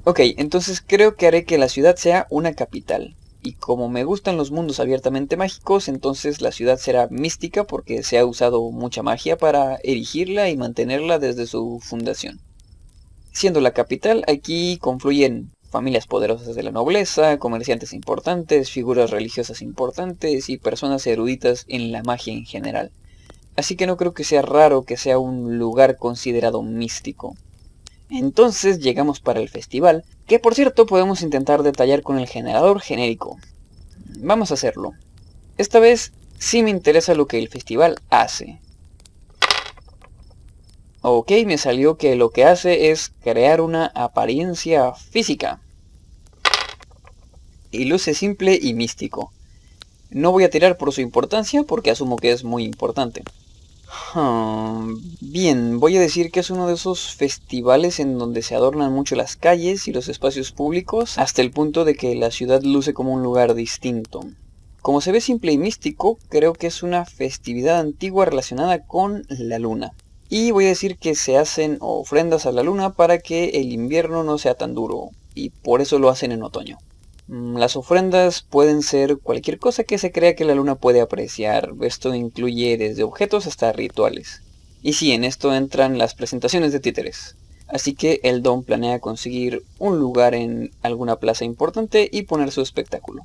Ok, 0.05 0.21
entonces 0.37 0.83
creo 0.85 1.15
que 1.15 1.27
haré 1.27 1.45
que 1.45 1.57
la 1.57 1.69
ciudad 1.69 1.97
sea 1.97 2.25
una 2.29 2.53
capital. 2.53 3.15
Y 3.43 3.53
como 3.53 3.87
me 3.89 4.03
gustan 4.03 4.37
los 4.37 4.49
mundos 4.49 4.79
abiertamente 4.79 5.37
mágicos, 5.37 5.87
entonces 5.87 6.41
la 6.41 6.51
ciudad 6.51 6.77
será 6.77 7.09
mística 7.11 7.65
porque 7.65 8.01
se 8.01 8.17
ha 8.17 8.25
usado 8.25 8.71
mucha 8.71 9.03
magia 9.03 9.37
para 9.37 9.75
erigirla 9.83 10.49
y 10.49 10.57
mantenerla 10.57 11.19
desde 11.19 11.45
su 11.45 11.79
fundación. 11.79 12.39
Siendo 13.33 13.59
la 13.59 13.71
capital, 13.71 14.23
aquí 14.27 14.77
confluyen 14.77 15.51
familias 15.73 16.05
poderosas 16.05 16.55
de 16.55 16.61
la 16.61 16.69
nobleza, 16.69 17.39
comerciantes 17.39 17.93
importantes, 17.93 18.69
figuras 18.69 19.09
religiosas 19.09 19.63
importantes 19.63 20.47
y 20.47 20.59
personas 20.59 21.07
eruditas 21.07 21.65
en 21.67 21.91
la 21.91 22.03
magia 22.03 22.31
en 22.31 22.45
general. 22.45 22.91
Así 23.55 23.75
que 23.75 23.87
no 23.87 23.97
creo 23.97 24.13
que 24.13 24.23
sea 24.23 24.43
raro 24.43 24.83
que 24.83 24.97
sea 24.97 25.17
un 25.17 25.57
lugar 25.57 25.97
considerado 25.97 26.61
místico. 26.61 27.35
Entonces 28.11 28.81
llegamos 28.81 29.19
para 29.19 29.39
el 29.39 29.49
festival, 29.49 30.03
que 30.27 30.37
por 30.37 30.53
cierto 30.53 30.85
podemos 30.85 31.23
intentar 31.23 31.63
detallar 31.63 32.03
con 32.03 32.19
el 32.19 32.27
generador 32.27 32.79
genérico. 32.79 33.39
Vamos 34.19 34.51
a 34.51 34.53
hacerlo. 34.53 34.91
Esta 35.57 35.79
vez 35.79 36.13
sí 36.37 36.61
me 36.61 36.69
interesa 36.69 37.15
lo 37.15 37.25
que 37.25 37.39
el 37.39 37.49
festival 37.49 37.95
hace. 38.11 38.59
Ok, 41.01 41.31
me 41.47 41.57
salió 41.57 41.97
que 41.97 42.15
lo 42.15 42.29
que 42.29 42.45
hace 42.45 42.91
es 42.91 43.11
crear 43.23 43.59
una 43.59 43.87
apariencia 43.87 44.93
física. 44.93 45.62
Y 47.73 47.85
luce 47.85 48.13
simple 48.13 48.59
y 48.61 48.75
místico. 48.75 49.33
No 50.11 50.31
voy 50.31 50.43
a 50.43 50.51
tirar 50.51 50.77
por 50.77 50.93
su 50.93 51.01
importancia 51.01 51.63
porque 51.63 51.89
asumo 51.89 52.17
que 52.17 52.31
es 52.31 52.43
muy 52.43 52.63
importante. 52.63 53.23
Hmm, 54.13 54.97
bien, 55.21 55.79
voy 55.79 55.97
a 55.97 55.99
decir 55.99 56.29
que 56.29 56.41
es 56.41 56.51
uno 56.51 56.67
de 56.67 56.75
esos 56.75 57.15
festivales 57.15 57.99
en 57.99 58.19
donde 58.19 58.43
se 58.43 58.53
adornan 58.53 58.93
mucho 58.93 59.15
las 59.15 59.35
calles 59.35 59.87
y 59.87 59.91
los 59.91 60.07
espacios 60.07 60.51
públicos 60.51 61.17
hasta 61.17 61.41
el 61.41 61.49
punto 61.49 61.83
de 61.83 61.95
que 61.95 62.13
la 62.13 62.29
ciudad 62.29 62.61
luce 62.61 62.93
como 62.93 63.11
un 63.11 63.23
lugar 63.23 63.55
distinto. 63.55 64.21
Como 64.83 65.01
se 65.01 65.11
ve 65.11 65.19
simple 65.19 65.51
y 65.51 65.57
místico, 65.57 66.19
creo 66.29 66.53
que 66.53 66.67
es 66.67 66.83
una 66.83 67.05
festividad 67.05 67.79
antigua 67.79 68.25
relacionada 68.25 68.85
con 68.85 69.25
la 69.29 69.57
luna. 69.57 69.93
Y 70.29 70.51
voy 70.51 70.65
a 70.65 70.69
decir 70.69 70.97
que 70.97 71.15
se 71.15 71.39
hacen 71.39 71.77
ofrendas 71.79 72.45
a 72.45 72.51
la 72.51 72.61
luna 72.61 72.91
para 72.93 73.17
que 73.17 73.49
el 73.49 73.71
invierno 73.71 74.23
no 74.23 74.37
sea 74.37 74.53
tan 74.53 74.75
duro, 74.75 75.09
y 75.33 75.49
por 75.49 75.81
eso 75.81 75.97
lo 75.97 76.09
hacen 76.09 76.31
en 76.31 76.43
otoño. 76.43 76.77
Mm, 77.27 77.57
las 77.57 77.75
ofrendas 77.75 78.41
pueden 78.41 78.81
ser 78.81 79.17
cualquier 79.17 79.57
cosa 79.57 79.83
que 79.83 79.97
se 79.97 80.11
crea 80.11 80.35
que 80.35 80.45
la 80.45 80.55
luna 80.55 80.75
puede 80.75 81.01
apreciar. 81.01 81.73
Esto 81.81 82.13
incluye 82.13 82.77
desde 82.77 83.03
objetos 83.03 83.47
hasta 83.47 83.71
rituales. 83.71 84.41
Y 84.81 84.93
sí, 84.93 85.13
en 85.13 85.23
esto 85.23 85.53
entran 85.55 85.97
las 85.97 86.15
presentaciones 86.15 86.73
de 86.73 86.79
títeres. 86.79 87.37
Así 87.67 87.95
que 87.95 88.19
el 88.23 88.43
Don 88.43 88.63
planea 88.63 88.99
conseguir 88.99 89.63
un 89.79 89.99
lugar 89.99 90.35
en 90.35 90.71
alguna 90.81 91.15
plaza 91.15 91.45
importante 91.45 92.09
y 92.11 92.23
poner 92.23 92.51
su 92.51 92.61
espectáculo. 92.61 93.23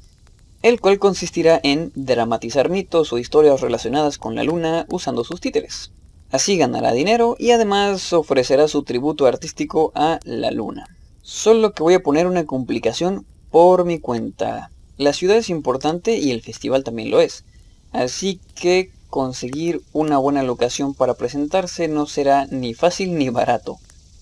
El 0.63 0.81
cual 0.81 0.99
consistirá 0.99 1.61
en 1.63 1.93
dramatizar 1.95 2.71
mitos 2.71 3.13
o 3.13 3.19
historias 3.19 3.61
relacionadas 3.61 4.19
con 4.19 4.35
la 4.35 4.45
luna 4.45 4.87
usando 4.91 5.25
sus 5.25 5.41
títeres. 5.41 5.91
Así 6.31 6.57
ganará 6.57 6.93
dinero 6.93 7.37
y 7.39 7.51
además 7.51 8.13
ofrecerá 8.13 8.69
su 8.69 8.85
tributo 8.85 9.27
artístico 9.27 9.93
a 9.95 10.21
la 10.25 10.51
luna. 10.51 10.87
Solo 11.23 11.73
que 11.73 11.83
voy 11.83 11.95
a 11.95 12.03
poner 12.03 12.27
una 12.27 12.47
complicación 12.47 13.27
por 13.51 13.85
mi 13.85 13.99
cuenta. 13.99 14.71
La 14.97 15.13
ciudad 15.13 15.37
es 15.37 15.51
importante 15.51 16.17
y 16.17 16.31
el 16.31 16.43
festival 16.43 16.85
también 16.85 17.11
lo 17.11 17.21
es. 17.21 17.45
Así 17.93 18.41
que 18.55 18.91
conseguir 19.11 19.81
una 19.93 20.19
buena 20.19 20.43
locación 20.43 20.95
para 20.95 21.15
presentarse 21.15 21.89
no 21.89 22.07
será 22.07 22.47
ni 22.47 22.75
fácil 22.75 23.17
ni 23.17 23.31
barato. 23.31 23.79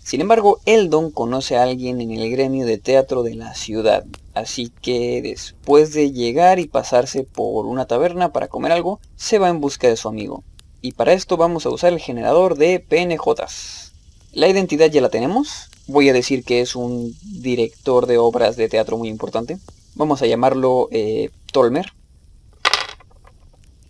Sin 0.06 0.20
embargo, 0.20 0.60
Eldon 0.66 1.10
conoce 1.10 1.56
a 1.56 1.64
alguien 1.64 2.00
en 2.00 2.12
el 2.12 2.30
gremio 2.30 2.64
de 2.64 2.78
teatro 2.78 3.24
de 3.24 3.34
la 3.34 3.54
ciudad, 3.54 4.04
así 4.34 4.70
que 4.80 5.20
después 5.20 5.92
de 5.92 6.12
llegar 6.12 6.60
y 6.60 6.68
pasarse 6.68 7.24
por 7.24 7.66
una 7.66 7.86
taberna 7.86 8.32
para 8.32 8.46
comer 8.46 8.70
algo, 8.70 9.00
se 9.16 9.40
va 9.40 9.48
en 9.48 9.60
busca 9.60 9.88
de 9.88 9.96
su 9.96 10.08
amigo. 10.08 10.44
Y 10.80 10.92
para 10.92 11.12
esto 11.12 11.36
vamos 11.36 11.66
a 11.66 11.70
usar 11.70 11.92
el 11.92 11.98
generador 11.98 12.56
de 12.56 12.78
PNJs. 12.78 13.94
La 14.30 14.46
identidad 14.46 14.88
ya 14.90 15.00
la 15.00 15.08
tenemos, 15.08 15.70
voy 15.86 16.08
a 16.08 16.12
decir 16.12 16.44
que 16.44 16.60
es 16.60 16.76
un 16.76 17.14
director 17.22 18.06
de 18.06 18.18
obras 18.18 18.56
de 18.56 18.68
teatro 18.68 18.98
muy 18.98 19.08
importante. 19.08 19.58
Vamos 19.94 20.22
a 20.22 20.26
llamarlo 20.26 20.88
eh, 20.90 21.30
Tolmer. 21.52 21.92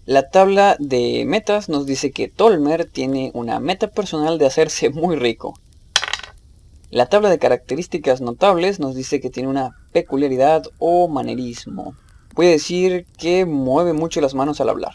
La 0.05 0.31
tabla 0.31 0.77
de 0.79 1.25
metas 1.27 1.69
nos 1.69 1.87
dice 1.87 2.13
que 2.13 2.29
Tolmer 2.29 2.85
tiene 2.85 3.33
una 3.35 3.59
meta 3.59 3.89
personal 3.89 4.39
de 4.39 4.47
hacerse 4.47 4.91
muy 4.91 5.17
rico. 5.17 5.59
La 6.91 7.07
tabla 7.07 7.31
de 7.31 7.39
características 7.39 8.21
notables 8.21 8.79
nos 8.79 8.95
dice 8.95 9.21
que 9.21 9.31
tiene 9.31 9.49
una 9.49 9.77
peculiaridad 9.93 10.65
o 10.79 11.09
manerismo. 11.09 11.97
Voy 12.35 12.47
a 12.47 12.51
decir 12.51 13.07
que 13.19 13.45
mueve 13.47 13.93
mucho 13.93 14.21
las 14.21 14.35
manos 14.35 14.61
al 14.61 14.69
hablar. 14.69 14.93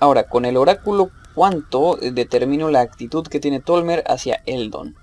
Ahora, 0.00 0.28
con 0.28 0.44
el 0.44 0.56
oráculo 0.56 1.10
cuánto 1.34 1.96
determino 1.96 2.68
la 2.70 2.80
actitud 2.80 3.26
que 3.26 3.40
tiene 3.40 3.60
Tolmer 3.60 4.02
hacia 4.06 4.42
Eldon 4.44 4.96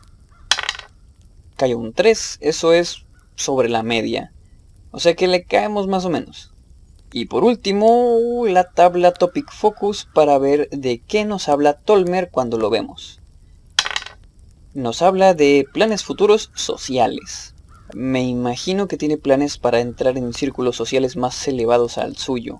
cayó 1.58 1.78
un 1.78 1.92
3, 1.92 2.38
eso 2.40 2.72
es 2.72 3.04
sobre 3.36 3.68
la 3.68 3.84
media. 3.84 4.32
O 4.92 5.00
sea 5.00 5.16
que 5.16 5.28
le 5.28 5.44
caemos 5.44 5.88
más 5.88 6.06
o 6.06 6.10
menos. 6.10 6.54
Y 7.12 7.26
por 7.26 7.44
último, 7.44 8.44
la 8.48 8.72
tabla 8.72 9.12
Topic 9.14 9.52
Focus 9.52 10.08
para 10.14 10.38
ver 10.38 10.70
de 10.70 11.00
qué 11.00 11.26
nos 11.26 11.50
habla 11.50 11.74
Tolmer 11.74 12.30
cuando 12.32 12.58
lo 12.58 12.70
vemos. 12.70 13.20
Nos 14.74 15.02
habla 15.02 15.34
de 15.34 15.66
planes 15.74 16.04
futuros 16.04 16.52
sociales. 16.54 17.56
Me 17.94 18.24
imagino 18.24 18.88
que 18.88 18.98
tiene 18.98 19.18
planes 19.18 19.58
para 19.58 19.80
entrar 19.80 20.18
en 20.18 20.34
círculos 20.34 20.76
sociales 20.76 21.16
más 21.16 21.48
elevados 21.48 21.98
al 21.98 22.18
suyo. 22.18 22.60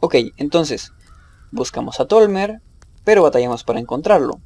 Ok, 0.00 0.16
entonces, 0.36 0.92
buscamos 1.50 1.98
a 1.98 2.06
Tolmer, 2.06 2.60
pero 3.04 3.22
batallamos 3.22 3.64
para 3.64 3.80
encontrarlo. 3.80 4.40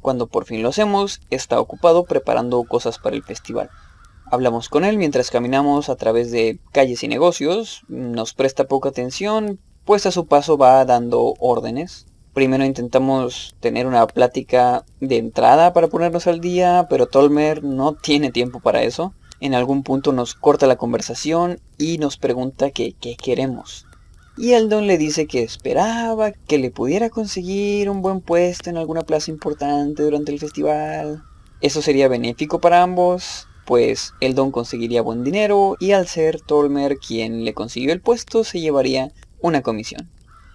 Cuando 0.00 0.26
por 0.26 0.44
fin 0.44 0.62
lo 0.62 0.68
hacemos, 0.68 1.20
está 1.30 1.60
ocupado 1.60 2.04
preparando 2.04 2.62
cosas 2.64 2.98
para 2.98 3.16
el 3.16 3.22
festival. 3.22 3.70
Hablamos 4.30 4.68
con 4.68 4.84
él 4.84 4.98
mientras 4.98 5.30
caminamos 5.30 5.88
a 5.88 5.96
través 5.96 6.30
de 6.30 6.60
calles 6.72 7.02
y 7.02 7.08
negocios, 7.08 7.82
nos 7.88 8.34
presta 8.34 8.64
poca 8.68 8.90
atención, 8.90 9.58
pues 9.84 10.06
a 10.06 10.10
su 10.10 10.26
paso 10.26 10.58
va 10.58 10.84
dando 10.84 11.34
órdenes. 11.40 12.06
Primero 12.34 12.64
intentamos 12.64 13.56
tener 13.58 13.86
una 13.86 14.06
plática 14.06 14.84
de 15.00 15.16
entrada 15.16 15.72
para 15.72 15.88
ponernos 15.88 16.26
al 16.26 16.40
día, 16.40 16.86
pero 16.90 17.06
Tolmer 17.06 17.64
no 17.64 17.94
tiene 17.94 18.30
tiempo 18.30 18.60
para 18.60 18.82
eso. 18.82 19.14
En 19.40 19.54
algún 19.54 19.82
punto 19.82 20.12
nos 20.12 20.34
corta 20.34 20.66
la 20.66 20.76
conversación 20.76 21.60
y 21.78 21.98
nos 21.98 22.18
pregunta 22.18 22.70
qué 22.70 22.94
queremos 22.94 23.87
y 24.38 24.52
Eldon 24.52 24.86
le 24.86 24.98
dice 24.98 25.26
que 25.26 25.42
esperaba 25.42 26.32
que 26.32 26.58
le 26.58 26.70
pudiera 26.70 27.10
conseguir 27.10 27.90
un 27.90 28.02
buen 28.02 28.20
puesto 28.20 28.70
en 28.70 28.76
alguna 28.76 29.02
plaza 29.02 29.30
importante 29.30 30.02
durante 30.02 30.32
el 30.32 30.38
festival. 30.38 31.24
Eso 31.60 31.82
sería 31.82 32.08
benéfico 32.08 32.60
para 32.60 32.82
ambos, 32.82 33.48
pues 33.66 34.14
Eldon 34.20 34.52
conseguiría 34.52 35.02
buen 35.02 35.24
dinero 35.24 35.76
y 35.80 35.92
al 35.92 36.06
ser 36.06 36.40
Tolmer 36.40 36.98
quien 36.98 37.44
le 37.44 37.52
consiguió 37.52 37.92
el 37.92 38.00
puesto 38.00 38.44
se 38.44 38.60
llevaría 38.60 39.10
una 39.40 39.62
comisión. 39.62 40.08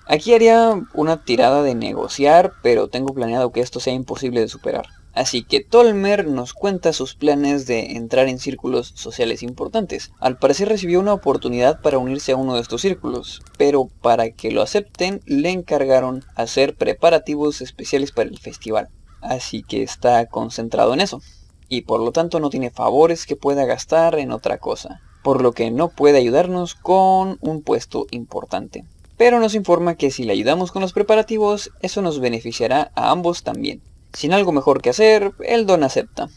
Aquí 0.08 0.34
haría 0.34 0.82
una 0.94 1.24
tirada 1.24 1.62
de 1.62 1.76
negociar, 1.76 2.54
pero 2.62 2.88
tengo 2.88 3.14
planeado 3.14 3.52
que 3.52 3.62
esto 3.62 3.80
sea 3.80 3.94
imposible 3.94 4.40
de 4.40 4.48
superar. 4.48 4.86
Así 5.14 5.44
que 5.44 5.64
Tolmer 5.64 6.28
nos 6.28 6.54
cuenta 6.54 6.92
sus 6.92 7.14
planes 7.14 7.68
de 7.68 7.98
entrar 7.98 8.28
en 8.28 8.40
círculos 8.40 8.94
sociales 8.96 9.44
importantes. 9.44 10.12
Al 10.20 10.38
parecer 10.38 10.70
recibió 10.70 11.00
una 11.00 11.14
oportunidad 11.14 11.82
para 11.82 12.00
unirse 12.00 12.32
a 12.32 12.36
uno 12.36 12.56
de 12.56 12.62
estos 12.62 12.82
círculos, 12.82 13.44
pero 13.58 13.90
para 14.02 14.32
que 14.32 14.52
lo 14.52 14.64
acepten 14.64 15.22
le 15.26 15.52
encargaron 15.52 16.24
hacer 16.36 16.76
preparativos 16.76 17.62
especiales 17.62 18.12
para 18.12 18.30
el 18.30 18.40
festival. 18.40 18.90
Así 19.22 19.62
que 19.62 19.84
está 19.84 20.26
concentrado 20.26 20.96
en 20.96 21.02
eso. 21.02 21.22
Y 21.70 21.82
por 21.82 22.00
lo 22.02 22.12
tanto 22.12 22.40
no 22.40 22.50
tiene 22.50 22.72
favores 22.72 23.28
que 23.28 23.36
pueda 23.36 23.66
gastar 23.66 24.18
en 24.18 24.32
otra 24.32 24.58
cosa. 24.58 25.02
Por 25.24 25.44
lo 25.44 25.52
que 25.54 25.70
no 25.70 25.90
puede 25.90 26.18
ayudarnos 26.18 26.74
con 26.74 27.38
un 27.40 27.62
puesto 27.62 28.08
importante. 28.10 28.84
Pero 29.16 29.40
nos 29.40 29.54
informa 29.54 29.96
que 29.96 30.10
si 30.10 30.24
le 30.24 30.34
ayudamos 30.34 30.72
con 30.72 30.82
los 30.82 30.92
preparativos, 30.92 31.72
eso 31.82 32.02
nos 32.02 32.20
beneficiará 32.20 32.92
a 32.96 33.12
ambos 33.12 33.44
también. 33.44 33.82
Sin 34.14 34.32
algo 34.32 34.52
mejor 34.52 34.82
que 34.82 34.92
hacer, 34.92 35.34
el 35.44 35.66
don 35.66 35.84
acepta. 35.84 36.30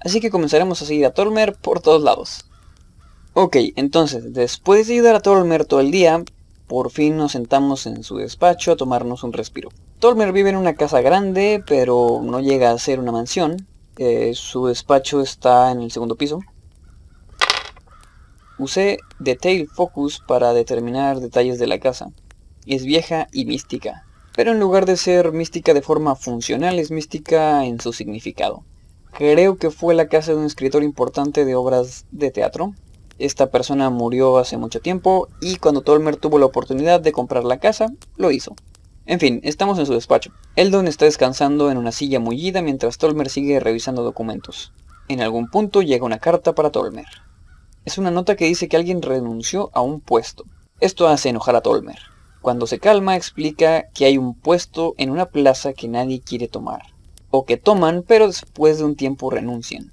Así 0.00 0.20
que 0.20 0.30
comenzaremos 0.30 0.82
a 0.82 0.86
seguir 0.86 1.06
a 1.06 1.14
Tolmer 1.14 1.56
por 1.56 1.80
todos 1.80 2.02
lados. 2.02 2.44
Ok, 3.32 3.56
entonces, 3.76 4.32
después 4.34 4.86
de 4.86 4.94
ayudar 4.94 5.16
a 5.16 5.20
Tolmer 5.20 5.64
todo 5.64 5.80
el 5.80 5.90
día, 5.90 6.22
por 6.66 6.90
fin 6.90 7.16
nos 7.16 7.32
sentamos 7.32 7.86
en 7.86 8.02
su 8.04 8.16
despacho 8.16 8.72
a 8.72 8.76
tomarnos 8.76 9.24
un 9.24 9.32
respiro. 9.32 9.70
Tolmer 9.98 10.32
vive 10.32 10.50
en 10.50 10.56
una 10.56 10.74
casa 10.74 11.00
grande, 11.00 11.62
pero 11.66 12.20
no 12.22 12.40
llega 12.40 12.70
a 12.70 12.78
ser 12.78 13.00
una 13.00 13.12
mansión. 13.12 13.66
Eh, 13.96 14.32
su 14.34 14.66
despacho 14.66 15.22
está 15.22 15.72
en 15.72 15.80
el 15.80 15.90
segundo 15.90 16.16
piso. 16.16 16.40
Usé 18.58 18.98
Detail 19.18 19.68
Focus 19.68 20.22
para 20.26 20.52
determinar 20.52 21.20
detalles 21.20 21.58
de 21.58 21.66
la 21.66 21.80
casa. 21.80 22.10
Es 22.66 22.84
vieja 22.84 23.28
y 23.32 23.46
mística 23.46 24.05
pero 24.36 24.52
en 24.52 24.60
lugar 24.60 24.84
de 24.84 24.98
ser 24.98 25.32
mística 25.32 25.72
de 25.74 25.82
forma 25.82 26.14
funcional, 26.14 26.78
es 26.78 26.90
mística 26.90 27.64
en 27.64 27.80
su 27.80 27.94
significado. 27.94 28.62
Creo 29.12 29.56
que 29.56 29.70
fue 29.70 29.94
la 29.94 30.08
casa 30.08 30.32
de 30.32 30.38
un 30.38 30.44
escritor 30.44 30.82
importante 30.82 31.46
de 31.46 31.54
obras 31.54 32.04
de 32.10 32.30
teatro. 32.30 32.74
Esta 33.18 33.50
persona 33.50 33.88
murió 33.88 34.36
hace 34.36 34.58
mucho 34.58 34.80
tiempo 34.80 35.28
y 35.40 35.56
cuando 35.56 35.80
Tolmer 35.80 36.16
tuvo 36.16 36.38
la 36.38 36.44
oportunidad 36.44 37.00
de 37.00 37.12
comprar 37.12 37.44
la 37.44 37.56
casa, 37.56 37.86
lo 38.18 38.30
hizo. 38.30 38.54
En 39.06 39.20
fin, 39.20 39.40
estamos 39.42 39.78
en 39.78 39.86
su 39.86 39.94
despacho. 39.94 40.32
Eldon 40.54 40.86
está 40.86 41.06
descansando 41.06 41.70
en 41.70 41.78
una 41.78 41.92
silla 41.92 42.20
mullida 42.20 42.60
mientras 42.60 42.98
Tolmer 42.98 43.30
sigue 43.30 43.58
revisando 43.58 44.02
documentos. 44.02 44.74
En 45.08 45.22
algún 45.22 45.48
punto 45.48 45.80
llega 45.80 46.04
una 46.04 46.18
carta 46.18 46.54
para 46.54 46.70
Tolmer. 46.70 47.06
Es 47.86 47.96
una 47.96 48.10
nota 48.10 48.36
que 48.36 48.44
dice 48.44 48.68
que 48.68 48.76
alguien 48.76 49.00
renunció 49.00 49.70
a 49.72 49.80
un 49.80 50.00
puesto. 50.00 50.44
Esto 50.80 51.08
hace 51.08 51.30
enojar 51.30 51.56
a 51.56 51.62
Tolmer. 51.62 52.15
Cuando 52.46 52.68
se 52.68 52.78
calma 52.78 53.16
explica 53.16 53.88
que 53.92 54.04
hay 54.04 54.18
un 54.18 54.32
puesto 54.32 54.94
en 54.98 55.10
una 55.10 55.26
plaza 55.26 55.72
que 55.72 55.88
nadie 55.88 56.20
quiere 56.20 56.46
tomar. 56.46 56.82
O 57.32 57.44
que 57.44 57.56
toman 57.56 58.04
pero 58.06 58.28
después 58.28 58.78
de 58.78 58.84
un 58.84 58.94
tiempo 58.94 59.30
renuncian. 59.30 59.90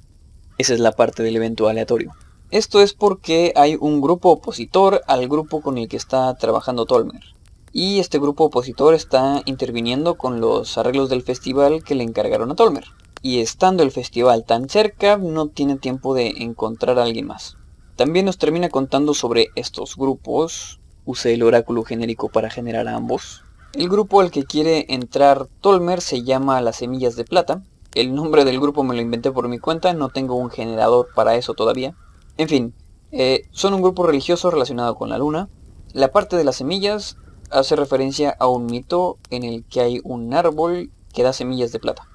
Esa 0.59 0.75
es 0.75 0.79
la 0.79 0.91
parte 0.91 1.23
del 1.23 1.35
evento 1.35 1.67
aleatorio. 1.67 2.13
Esto 2.51 2.79
es 2.79 2.93
porque 2.93 3.53
hay 3.55 3.75
un 3.81 4.01
grupo 4.01 4.29
opositor 4.29 5.01
al 5.07 5.27
grupo 5.27 5.61
con 5.61 5.79
el 5.79 5.87
que 5.87 5.97
está 5.97 6.31
trabajando 6.35 6.85
Tolmer. 6.85 7.23
Y 7.71 7.97
este 7.97 8.19
grupo 8.19 8.43
opositor 8.43 8.93
está 8.93 9.41
interviniendo 9.45 10.13
con 10.13 10.39
los 10.39 10.77
arreglos 10.77 11.09
del 11.09 11.23
festival 11.23 11.83
que 11.83 11.95
le 11.95 12.03
encargaron 12.03 12.51
a 12.51 12.55
Tolmer. 12.55 12.85
Y 13.23 13.39
estando 13.39 13.81
el 13.81 13.89
festival 13.89 14.45
tan 14.45 14.69
cerca, 14.69 15.17
no 15.17 15.47
tiene 15.47 15.77
tiempo 15.77 16.13
de 16.13 16.27
encontrar 16.27 16.99
a 16.99 17.03
alguien 17.03 17.25
más. 17.25 17.57
También 17.95 18.27
nos 18.27 18.37
termina 18.37 18.69
contando 18.69 19.15
sobre 19.15 19.47
estos 19.55 19.95
grupos, 19.95 20.79
Usé 21.05 21.33
el 21.33 21.43
oráculo 21.43 21.83
genérico 21.83 22.29
para 22.29 22.49
generar 22.49 22.87
ambos. 22.87 23.43
El 23.73 23.89
grupo 23.89 24.21
al 24.21 24.31
que 24.31 24.45
quiere 24.45 24.85
entrar 24.89 25.47
Tolmer 25.59 25.99
se 25.99 26.23
llama 26.23 26.61
Las 26.61 26.77
Semillas 26.77 27.15
de 27.15 27.25
Plata. 27.25 27.63
El 27.93 28.15
nombre 28.15 28.45
del 28.45 28.59
grupo 28.59 28.83
me 28.83 28.95
lo 28.95 29.01
inventé 29.01 29.31
por 29.31 29.47
mi 29.49 29.59
cuenta, 29.59 29.93
no 29.93 30.09
tengo 30.09 30.35
un 30.35 30.49
generador 30.49 31.09
para 31.13 31.35
eso 31.35 31.53
todavía. 31.53 31.95
En 32.37 32.47
fin, 32.47 32.73
eh, 33.11 33.47
son 33.51 33.73
un 33.73 33.81
grupo 33.81 34.05
religioso 34.05 34.49
relacionado 34.49 34.95
con 34.95 35.09
la 35.09 35.17
luna. 35.17 35.49
La 35.91 36.11
parte 36.11 36.37
de 36.37 36.43
las 36.43 36.55
semillas 36.55 37.17
hace 37.51 37.75
referencia 37.75 38.35
a 38.39 38.47
un 38.47 38.65
mito 38.65 39.17
en 39.29 39.43
el 39.43 39.63
que 39.65 39.81
hay 39.81 40.01
un 40.03 40.33
árbol 40.33 40.89
que 41.13 41.23
da 41.23 41.33
semillas 41.33 41.71
de 41.71 41.79
plata. 41.79 42.07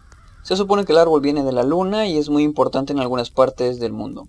Se 0.42 0.56
supone 0.56 0.84
que 0.84 0.92
el 0.92 0.98
árbol 0.98 1.20
viene 1.20 1.44
de 1.44 1.52
la 1.52 1.62
luna 1.62 2.06
y 2.06 2.16
es 2.16 2.30
muy 2.30 2.42
importante 2.42 2.92
en 2.92 3.00
algunas 3.00 3.30
partes 3.30 3.78
del 3.78 3.92
mundo. 3.92 4.26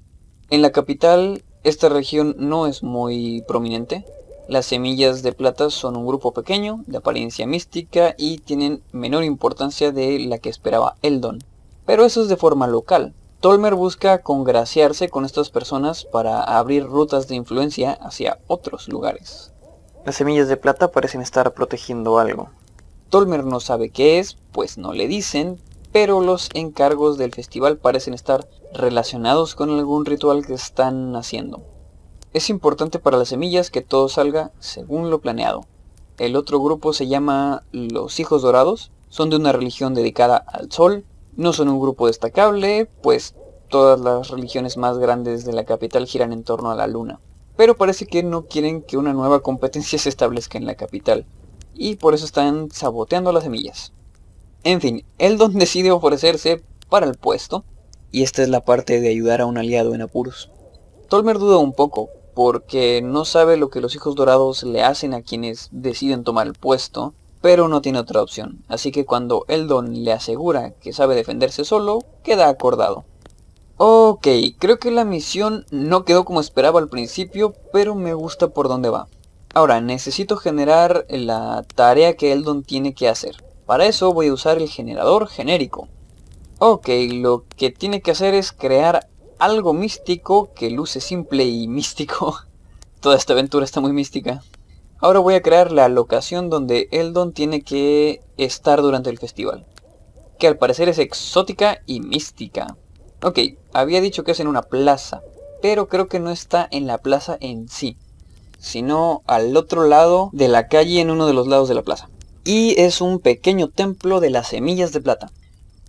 En 0.50 0.62
la 0.62 0.72
capital, 0.72 1.44
esta 1.64 1.90
región 1.90 2.36
no 2.38 2.68
es 2.68 2.84
muy 2.84 3.44
prominente, 3.48 4.06
las 4.50 4.66
semillas 4.66 5.22
de 5.22 5.32
plata 5.32 5.70
son 5.70 5.96
un 5.96 6.08
grupo 6.08 6.34
pequeño, 6.34 6.84
de 6.88 6.98
apariencia 6.98 7.46
mística 7.46 8.16
y 8.18 8.40
tienen 8.40 8.82
menor 8.92 9.24
importancia 9.24 9.92
de 9.92 10.18
la 10.22 10.40
que 10.40 10.50
esperaba 10.50 10.96
Eldon. 11.04 11.44
Pero 11.86 12.04
eso 12.04 12.24
es 12.24 12.30
de 12.30 12.36
forma 12.36 12.66
local. 12.66 13.14
Tolmer 13.42 13.76
busca 13.76 14.24
congraciarse 14.24 15.08
con 15.08 15.24
estas 15.24 15.52
personas 15.52 16.04
para 16.04 16.42
abrir 16.42 16.88
rutas 16.88 17.28
de 17.28 17.36
influencia 17.36 17.94
hacia 17.94 18.40
otros 18.48 18.88
lugares. 18.88 19.54
Las 20.04 20.16
semillas 20.16 20.48
de 20.48 20.58
plata 20.58 20.90
parecen 20.90 21.22
estar 21.22 21.54
protegiendo 21.54 22.18
algo. 22.18 22.50
Tolmer 23.12 23.44
no 23.44 23.60
sabe 23.60 23.92
qué 23.92 24.18
es, 24.18 24.36
pues 24.52 24.80
no 24.80 24.94
le 24.94 25.08
dicen, 25.08 25.60
pero 25.92 26.22
los 26.22 26.50
encargos 26.56 27.20
del 27.20 27.36
festival 27.36 27.78
parecen 27.78 28.16
estar 28.16 28.48
relacionados 28.74 29.54
con 29.54 29.70
algún 29.70 30.06
ritual 30.06 30.44
que 30.44 30.56
están 30.56 31.16
haciendo. 31.16 31.62
Es 32.32 32.52
importante 32.52 33.00
para 33.00 33.18
las 33.18 33.30
semillas 33.30 33.72
que 33.72 33.82
todo 33.82 34.08
salga 34.08 34.52
según 34.60 35.10
lo 35.10 35.20
planeado. 35.20 35.66
El 36.20 36.36
otro 36.36 36.60
grupo 36.62 36.94
se 36.94 37.08
llama 37.08 37.64
Los 37.72 38.20
Hijos 38.20 38.44
Dorados, 38.44 38.92
son 39.10 39.32
de 39.32 39.38
una 39.38 39.52
religión 39.52 39.96
dedicada 39.96 40.38
al 40.38 40.72
sol, 40.72 41.06
no 41.36 41.54
son 41.54 41.70
un 41.70 41.80
grupo 41.80 42.06
destacable, 42.06 42.88
pues 43.02 43.34
todas 43.68 44.00
las 44.00 44.28
religiones 44.28 44.78
más 44.78 45.00
grandes 45.00 45.44
de 45.44 45.54
la 45.54 45.64
capital 45.64 46.06
giran 46.06 46.32
en 46.32 46.44
torno 46.44 46.70
a 46.70 46.76
la 46.76 46.86
luna. 46.86 47.20
Pero 47.58 47.76
parece 47.76 48.06
que 48.06 48.22
no 48.22 48.46
quieren 48.46 48.84
que 48.84 48.98
una 48.98 49.14
nueva 49.14 49.40
competencia 49.40 49.98
se 49.98 50.10
establezca 50.10 50.60
en 50.60 50.68
la 50.68 50.76
capital, 50.76 51.26
y 51.74 51.96
por 51.96 52.14
eso 52.14 52.26
están 52.26 52.70
saboteando 52.72 53.32
las 53.32 53.46
semillas. 53.46 53.92
En 54.64 54.82
fin, 54.82 55.04
Eldon 55.18 55.54
decide 55.54 55.90
ofrecerse 55.90 56.62
para 56.90 57.08
el 57.08 57.18
puesto, 57.18 57.64
y 58.12 58.22
esta 58.22 58.44
es 58.44 58.50
la 58.50 58.64
parte 58.64 59.02
de 59.02 59.10
ayudar 59.10 59.42
a 59.42 59.48
un 59.48 59.58
aliado 59.58 59.96
en 59.96 60.04
apuros. 60.04 60.52
Tolmer 61.08 61.40
duda 61.40 61.58
un 61.58 61.74
poco, 61.74 62.10
porque 62.40 63.02
no 63.02 63.26
sabe 63.26 63.58
lo 63.58 63.70
que 63.70 63.82
los 63.82 63.96
hijos 63.96 64.16
dorados 64.16 64.64
le 64.64 64.82
hacen 64.82 65.14
a 65.14 65.22
quienes 65.24 65.68
deciden 65.74 66.24
tomar 66.24 66.48
el 66.48 66.54
puesto, 66.54 67.14
pero 67.42 67.68
no 67.68 67.82
tiene 67.82 68.00
otra 68.00 68.22
opción. 68.22 68.64
Así 68.70 68.94
que 68.94 69.04
cuando 69.04 69.44
Eldon 69.50 70.06
le 70.06 70.14
asegura 70.14 70.72
que 70.72 70.94
sabe 70.94 71.16
defenderse 71.16 71.66
solo, 71.66 72.00
queda 72.24 72.48
acordado. 72.48 73.04
Ok, 73.76 74.26
creo 74.58 74.80
que 74.80 74.90
la 74.90 75.04
misión 75.04 75.66
no 75.70 76.06
quedó 76.06 76.24
como 76.24 76.40
esperaba 76.40 76.80
al 76.80 76.88
principio, 76.88 77.56
pero 77.74 77.94
me 77.94 78.14
gusta 78.14 78.48
por 78.48 78.70
dónde 78.70 78.88
va. 78.88 79.10
Ahora, 79.54 79.82
necesito 79.82 80.38
generar 80.38 81.06
la 81.10 81.66
tarea 81.76 82.16
que 82.16 82.32
Eldon 82.32 82.64
tiene 82.64 82.94
que 82.94 83.10
hacer. 83.10 83.44
Para 83.66 83.86
eso 83.86 84.14
voy 84.14 84.28
a 84.28 84.34
usar 84.34 84.60
el 84.60 84.70
generador 84.70 85.28
genérico. 85.28 85.90
Ok, 86.60 86.88
lo 87.12 87.44
que 87.58 87.70
tiene 87.70 88.02
que 88.02 88.12
hacer 88.12 88.34
es 88.34 88.54
crear 88.54 89.10
algo 89.40 89.74
místico 89.74 90.54
que 90.54 90.70
luce 90.70 91.02
simple 91.02 91.46
y 91.46 91.68
místico. 91.68 92.38
Toda 93.00 93.16
esta 93.16 93.34
aventura 93.34 93.66
está 93.66 93.80
muy 93.80 93.94
mística. 93.94 94.44
Ahora 95.00 95.20
voy 95.20 95.34
a 95.36 95.42
crear 95.42 95.72
la 95.72 95.88
locación 95.88 96.50
donde 96.50 96.90
Eldon 96.92 97.32
tiene 97.32 97.62
que 97.62 98.22
estar 98.38 98.82
durante 98.82 99.10
el 99.10 99.18
festival. 99.18 99.66
Que 100.38 100.48
al 100.48 100.58
parecer 100.58 100.90
es 100.90 101.00
exótica 101.00 101.80
y 101.86 102.02
mística. 102.02 102.76
Ok, 103.24 103.40
había 103.74 104.02
dicho 104.02 104.24
que 104.24 104.32
es 104.32 104.40
en 104.42 104.48
una 104.48 104.62
plaza, 104.62 105.22
pero 105.62 105.88
creo 105.88 106.08
que 106.08 106.20
no 106.20 106.32
está 106.32 106.68
en 106.72 106.86
la 106.86 106.98
plaza 106.98 107.38
en 107.40 107.70
sí, 107.70 107.98
sino 108.60 109.24
al 109.26 109.56
otro 109.56 109.86
lado 109.86 110.30
de 110.34 110.50
la 110.50 110.68
calle 110.68 111.00
en 111.00 111.12
uno 111.12 111.28
de 111.28 111.34
los 111.34 111.48
lados 111.48 111.70
de 111.70 111.76
la 111.76 111.82
plaza. 111.82 112.10
Y 112.44 112.80
es 112.80 113.00
un 113.00 113.20
pequeño 113.20 113.70
templo 113.70 114.20
de 114.20 114.30
las 114.30 114.48
semillas 114.48 114.92
de 114.92 115.02
plata. 115.02 115.32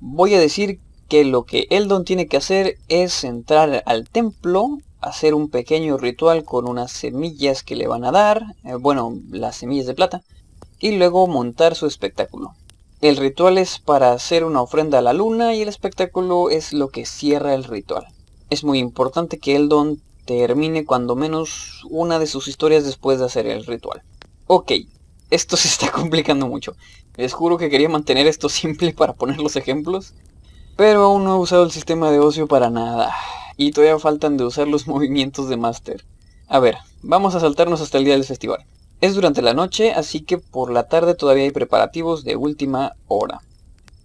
Voy 0.01 0.35
a 0.35 0.41
decir 0.41 0.81
que 1.11 1.25
lo 1.25 1.43
que 1.43 1.67
Eldon 1.71 2.05
tiene 2.05 2.29
que 2.29 2.37
hacer 2.37 2.79
es 2.89 3.25
entrar 3.25 3.83
al 3.85 4.09
templo, 4.09 4.79
hacer 5.01 5.35
un 5.35 5.51
pequeño 5.51 5.99
ritual 5.99 6.45
con 6.45 6.69
unas 6.69 6.93
semillas 6.93 7.65
que 7.65 7.75
le 7.75 7.89
van 7.89 8.05
a 8.05 8.13
dar, 8.13 8.55
eh, 8.65 8.77
bueno, 8.77 9.19
las 9.29 9.57
semillas 9.57 9.87
de 9.87 9.95
plata, 9.95 10.23
y 10.79 10.93
luego 10.93 11.27
montar 11.27 11.75
su 11.75 11.87
espectáculo. 11.87 12.55
El 13.01 13.17
ritual 13.17 13.59
es 13.59 13.81
para 13.81 14.13
hacer 14.13 14.45
una 14.45 14.63
ofrenda 14.63 15.01
a 15.01 15.03
la 15.03 15.13
luna 15.13 15.53
y 15.53 15.63
el 15.63 15.69
espectáculo 15.69 16.49
es 16.49 16.73
lo 16.73 16.91
que 16.91 17.05
cierra 17.05 17.55
el 17.55 17.65
ritual. 17.65 18.07
Es 18.49 18.63
muy 18.63 18.79
importante 18.79 19.39
que 19.39 19.57
Eldon 19.57 20.01
termine 20.27 20.85
cuando 20.85 21.17
menos 21.17 21.83
una 21.91 22.21
de 22.21 22.29
sus 22.29 22.47
historias 22.47 22.85
después 22.85 23.19
de 23.19 23.25
hacer 23.25 23.49
el 23.49 23.67
ritual. 23.67 24.03
Ok, 24.47 24.73
esto 25.31 25.57
se 25.57 25.67
está 25.67 25.91
complicando 25.91 26.47
mucho. 26.47 26.77
Les 27.17 27.33
juro 27.33 27.59
que 27.59 27.69
quería 27.69 27.89
mantener 27.89 28.29
esto 28.29 28.49
simple 28.61 28.93
para 28.93 29.15
poner 29.15 29.39
los 29.39 29.57
ejemplos, 29.57 30.15
pero 30.77 31.05
aún 31.05 31.25
no 31.25 31.37
he 31.37 31.39
usado 31.39 31.65
el 31.65 31.71
sistema 31.71 32.11
de 32.11 32.21
ocio 32.21 32.47
para 32.47 32.71
nada. 32.71 33.15
Y 33.57 33.73
todavía 33.73 33.99
faltan 33.99 34.37
de 34.37 34.45
usar 34.45 34.69
los 34.69 34.87
movimientos 34.89 35.49
de 35.49 35.57
Master. 35.57 36.05
A 36.49 36.59
ver, 36.59 36.77
vamos 37.03 37.35
a 37.35 37.41
saltarnos 37.41 37.81
hasta 37.81 37.99
el 37.99 38.05
día 38.05 38.15
del 38.15 38.25
festival. 38.25 38.65
Es 39.01 39.15
durante 39.15 39.41
la 39.41 39.55
noche, 39.55 39.93
así 39.93 40.21
que 40.21 40.37
por 40.37 40.71
la 40.71 40.89
tarde 40.89 41.15
todavía 41.15 41.45
hay 41.45 41.53
preparativos 41.53 42.23
de 42.25 42.37
última 42.37 42.97
hora. 43.09 43.41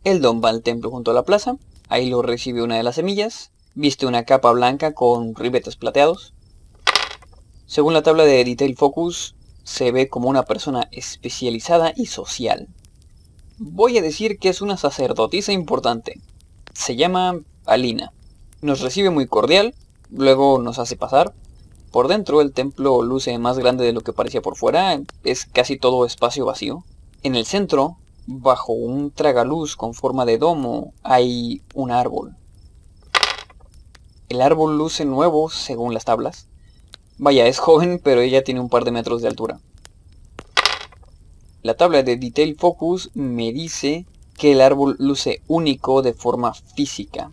El 0.06 0.22
don 0.22 0.42
va 0.44 0.50
al 0.50 0.62
templo 0.62 0.90
junto 0.90 1.12
a 1.12 1.14
la 1.14 1.24
plaza, 1.24 1.58
ahí 1.90 2.10
lo 2.10 2.22
recibe 2.22 2.62
una 2.62 2.78
de 2.78 2.84
las 2.84 2.96
semillas, 2.96 3.52
viste 3.74 4.06
una 4.06 4.24
capa 4.24 4.52
blanca 4.52 4.94
con 4.94 5.36
ribetes 5.36 5.76
plateados. 5.76 6.34
Según 7.66 7.94
la 7.94 8.04
tabla 8.04 8.24
de 8.24 8.44
Detail 8.46 8.78
Focus, 8.78 9.36
se 9.64 9.92
ve 9.92 10.08
como 10.08 10.30
una 10.30 10.44
persona 10.44 10.88
especializada 10.92 11.92
y 11.96 12.06
social. 12.06 12.70
Voy 13.58 13.98
a 13.98 14.02
decir 14.02 14.38
que 14.38 14.50
es 14.50 14.62
una 14.62 14.78
sacerdotisa 14.78 15.52
importante. 15.52 16.22
Se 16.76 16.98
llama 16.98 17.40
Alina. 17.66 18.12
Nos 18.62 18.82
recibe 18.82 19.10
muy 19.10 19.28
cordial, 19.28 19.74
luego 20.12 20.60
nos 20.60 20.78
hace 20.78 20.98
pasar. 20.98 21.34
Por 21.90 22.10
dentro 22.10 22.42
el 22.42 22.52
templo 22.52 23.02
luce 23.02 23.36
más 23.40 23.58
grande 23.58 23.86
de 23.86 23.94
lo 23.94 24.02
que 24.02 24.12
parecía 24.12 24.42
por 24.42 24.58
fuera, 24.58 25.00
es 25.24 25.46
casi 25.46 25.78
todo 25.78 26.06
espacio 26.06 26.46
vacío. 26.46 26.84
En 27.24 27.36
el 27.36 27.46
centro, 27.46 27.98
bajo 28.28 28.74
un 28.74 29.10
tragaluz 29.10 29.78
con 29.78 29.94
forma 29.94 30.26
de 30.26 30.38
domo, 30.38 30.94
hay 31.02 31.62
un 31.74 31.92
árbol. 31.92 32.36
El 34.28 34.42
árbol 34.42 34.78
luce 34.78 35.06
nuevo 35.06 35.50
según 35.50 35.94
las 35.94 36.04
tablas. 36.04 36.48
Vaya, 37.18 37.48
es 37.48 37.58
joven, 37.58 38.02
pero 38.04 38.20
ella 38.20 38.44
tiene 38.44 38.60
un 38.60 38.70
par 38.70 38.84
de 38.84 38.92
metros 38.92 39.22
de 39.22 39.30
altura. 39.30 39.62
La 41.64 41.76
tabla 41.76 42.04
de 42.04 42.18
Detail 42.18 42.58
Focus 42.60 43.12
me 43.14 43.54
dice 43.54 44.06
que 44.38 44.52
el 44.52 44.62
árbol 44.62 44.96
luce 45.00 45.42
único 45.48 46.02
de 46.02 46.14
forma 46.14 46.54
física. 46.54 47.32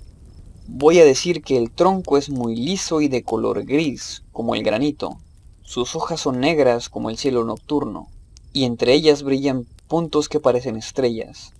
Voy 0.68 1.00
a 1.00 1.04
decir 1.04 1.42
que 1.42 1.56
el 1.56 1.70
tronco 1.70 2.16
es 2.16 2.30
muy 2.30 2.54
liso 2.56 3.00
y 3.00 3.08
de 3.08 3.22
color 3.24 3.64
gris, 3.64 4.22
como 4.32 4.54
el 4.54 4.62
granito. 4.62 5.18
Sus 5.62 5.96
hojas 5.96 6.20
son 6.20 6.40
negras 6.40 6.88
como 6.88 7.10
el 7.10 7.18
cielo 7.18 7.44
nocturno, 7.44 8.08
y 8.52 8.64
entre 8.64 8.94
ellas 8.94 9.22
brillan 9.22 9.66
puntos 9.88 10.28
que 10.28 10.40
parecen 10.40 10.76
estrellas. 10.76 11.52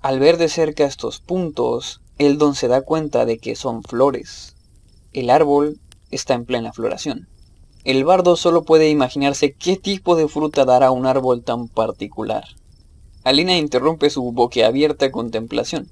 Al 0.00 0.18
ver 0.18 0.36
de 0.36 0.48
cerca 0.48 0.84
estos 0.84 1.20
puntos, 1.20 2.00
Eldon 2.18 2.54
se 2.54 2.68
da 2.68 2.82
cuenta 2.82 3.24
de 3.24 3.38
que 3.38 3.56
son 3.56 3.82
flores. 3.82 4.54
El 5.12 5.30
árbol 5.30 5.80
está 6.10 6.34
en 6.34 6.44
plena 6.44 6.72
floración. 6.72 7.28
El 7.84 8.04
bardo 8.04 8.36
solo 8.36 8.62
puede 8.62 8.90
imaginarse 8.90 9.54
qué 9.54 9.76
tipo 9.76 10.14
de 10.14 10.28
fruta 10.28 10.64
dará 10.64 10.90
un 10.90 11.06
árbol 11.06 11.42
tan 11.42 11.68
particular. 11.68 12.44
Alina 13.24 13.56
interrumpe 13.56 14.10
su 14.10 14.32
boquiabierta 14.32 15.12
contemplación. 15.12 15.88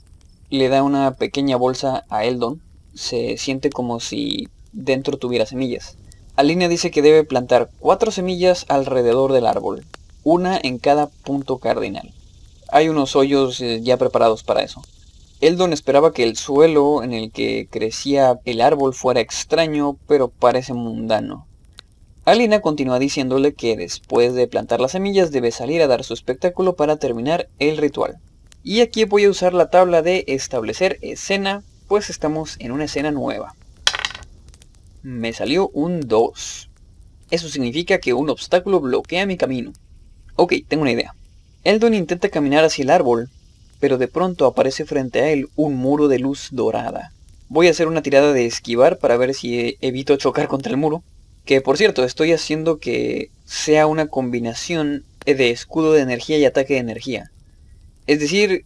Le 0.51 0.69
da 0.69 0.83
una 0.83 1.12
pequeña 1.14 1.57
bolsa 1.57 2.05
a 2.09 2.25
Eldon. 2.25 2.61
Se 2.95 3.37
siente 3.37 3.71
como 3.71 4.01
si 4.01 4.49
dentro 4.73 5.16
tuviera 5.16 5.47
semillas. 5.47 5.97
Alina 6.35 6.66
dice 6.66 6.90
que 6.90 7.03
debe 7.03 7.23
plantar 7.23 7.71
cuatro 7.79 8.11
semillas 8.11 8.66
alrededor 8.69 9.33
del 9.33 9.47
árbol, 9.47 9.85
una 10.25 10.59
en 10.61 10.79
cada 10.79 11.07
punto 11.07 11.59
cardinal. 11.59 12.12
Hay 12.73 12.88
unos 12.88 13.14
hoyos 13.14 13.61
eh, 13.61 13.81
ya 13.81 13.97
preparados 13.97 14.43
para 14.43 14.62
eso. 14.62 14.83
Eldon 15.40 15.73
esperaba 15.73 16.12
que 16.12 16.25
el 16.25 16.37
suelo 16.37 17.03
en 17.05 17.12
el 17.12 17.31
que 17.31 17.69
crecía 17.71 18.40
el 18.45 18.61
árbol 18.61 18.93
fuera 18.93 19.21
extraño, 19.21 19.97
pero 20.09 20.29
parece 20.29 20.75
mundano. 20.75 21.47
Alina 22.26 22.61
continúa 22.61 22.98
diciéndole 22.98 23.54
que 23.54 23.76
después 23.76 24.35
de 24.35 24.46
plantar 24.46 24.78
las 24.78 24.92
semillas 24.92 25.33
debe 25.33 25.50
salir 25.50 25.80
a 25.80 25.87
dar 25.87 26.04
su 26.04 26.12
espectáculo 26.12 26.76
para 26.76 26.96
terminar 26.96 27.48
el 27.59 27.78
ritual. 27.78 28.18
Y 28.62 28.80
aquí 28.80 29.04
voy 29.04 29.24
a 29.24 29.30
usar 29.30 29.54
la 29.54 29.70
tabla 29.70 30.02
de 30.02 30.24
establecer 30.28 30.98
escena, 31.00 31.62
pues 31.88 32.11
estamos 32.11 32.56
en 32.59 32.72
una 32.72 32.85
escena 32.85 33.11
nueva. 33.11 33.54
Me 35.02 35.33
salió 35.33 35.70
un 35.70 36.00
2. 36.00 36.68
Eso 37.30 37.48
significa 37.48 37.98
que 38.00 38.12
un 38.12 38.28
obstáculo 38.28 38.80
bloquea 38.80 39.24
mi 39.24 39.38
camino. 39.38 39.72
Ok, 40.37 40.52
tengo 40.68 40.83
una 40.83 40.92
idea. 40.92 41.14
Eldon 41.64 41.94
intenta 41.94 42.28
caminar 42.28 42.64
hacia 42.64 42.83
el 42.83 42.90
árbol, 42.90 43.30
pero 43.80 43.96
de 43.96 44.09
pronto 44.09 44.44
aparece 44.44 44.85
frente 44.85 45.20
a 45.22 45.30
él 45.30 45.48
un 45.56 45.76
muro 45.76 46.06
de 46.06 46.18
luz 46.18 46.48
dorada. 46.52 47.12
Voy 47.48 47.68
a 47.68 47.70
hacer 47.70 47.88
una 47.88 48.02
tirada 48.02 48.35
de 48.35 48.44
esquivar 48.44 48.98
para 48.98 49.16
ver 49.16 49.33
si 49.33 49.78
evito 49.80 50.16
chocar 50.16 50.48
contra 50.48 50.70
el 50.70 50.76
muro. 50.76 51.02
Que 51.50 51.60
por 51.60 51.76
cierto, 51.76 52.04
estoy 52.04 52.30
haciendo 52.30 52.78
que 52.78 53.32
sea 53.44 53.88
una 53.88 54.06
combinación 54.06 55.04
de 55.26 55.50
escudo 55.50 55.92
de 55.92 56.02
energía 56.02 56.38
y 56.38 56.44
ataque 56.44 56.74
de 56.74 56.78
energía. 56.78 57.32
Es 58.06 58.20
decir, 58.20 58.64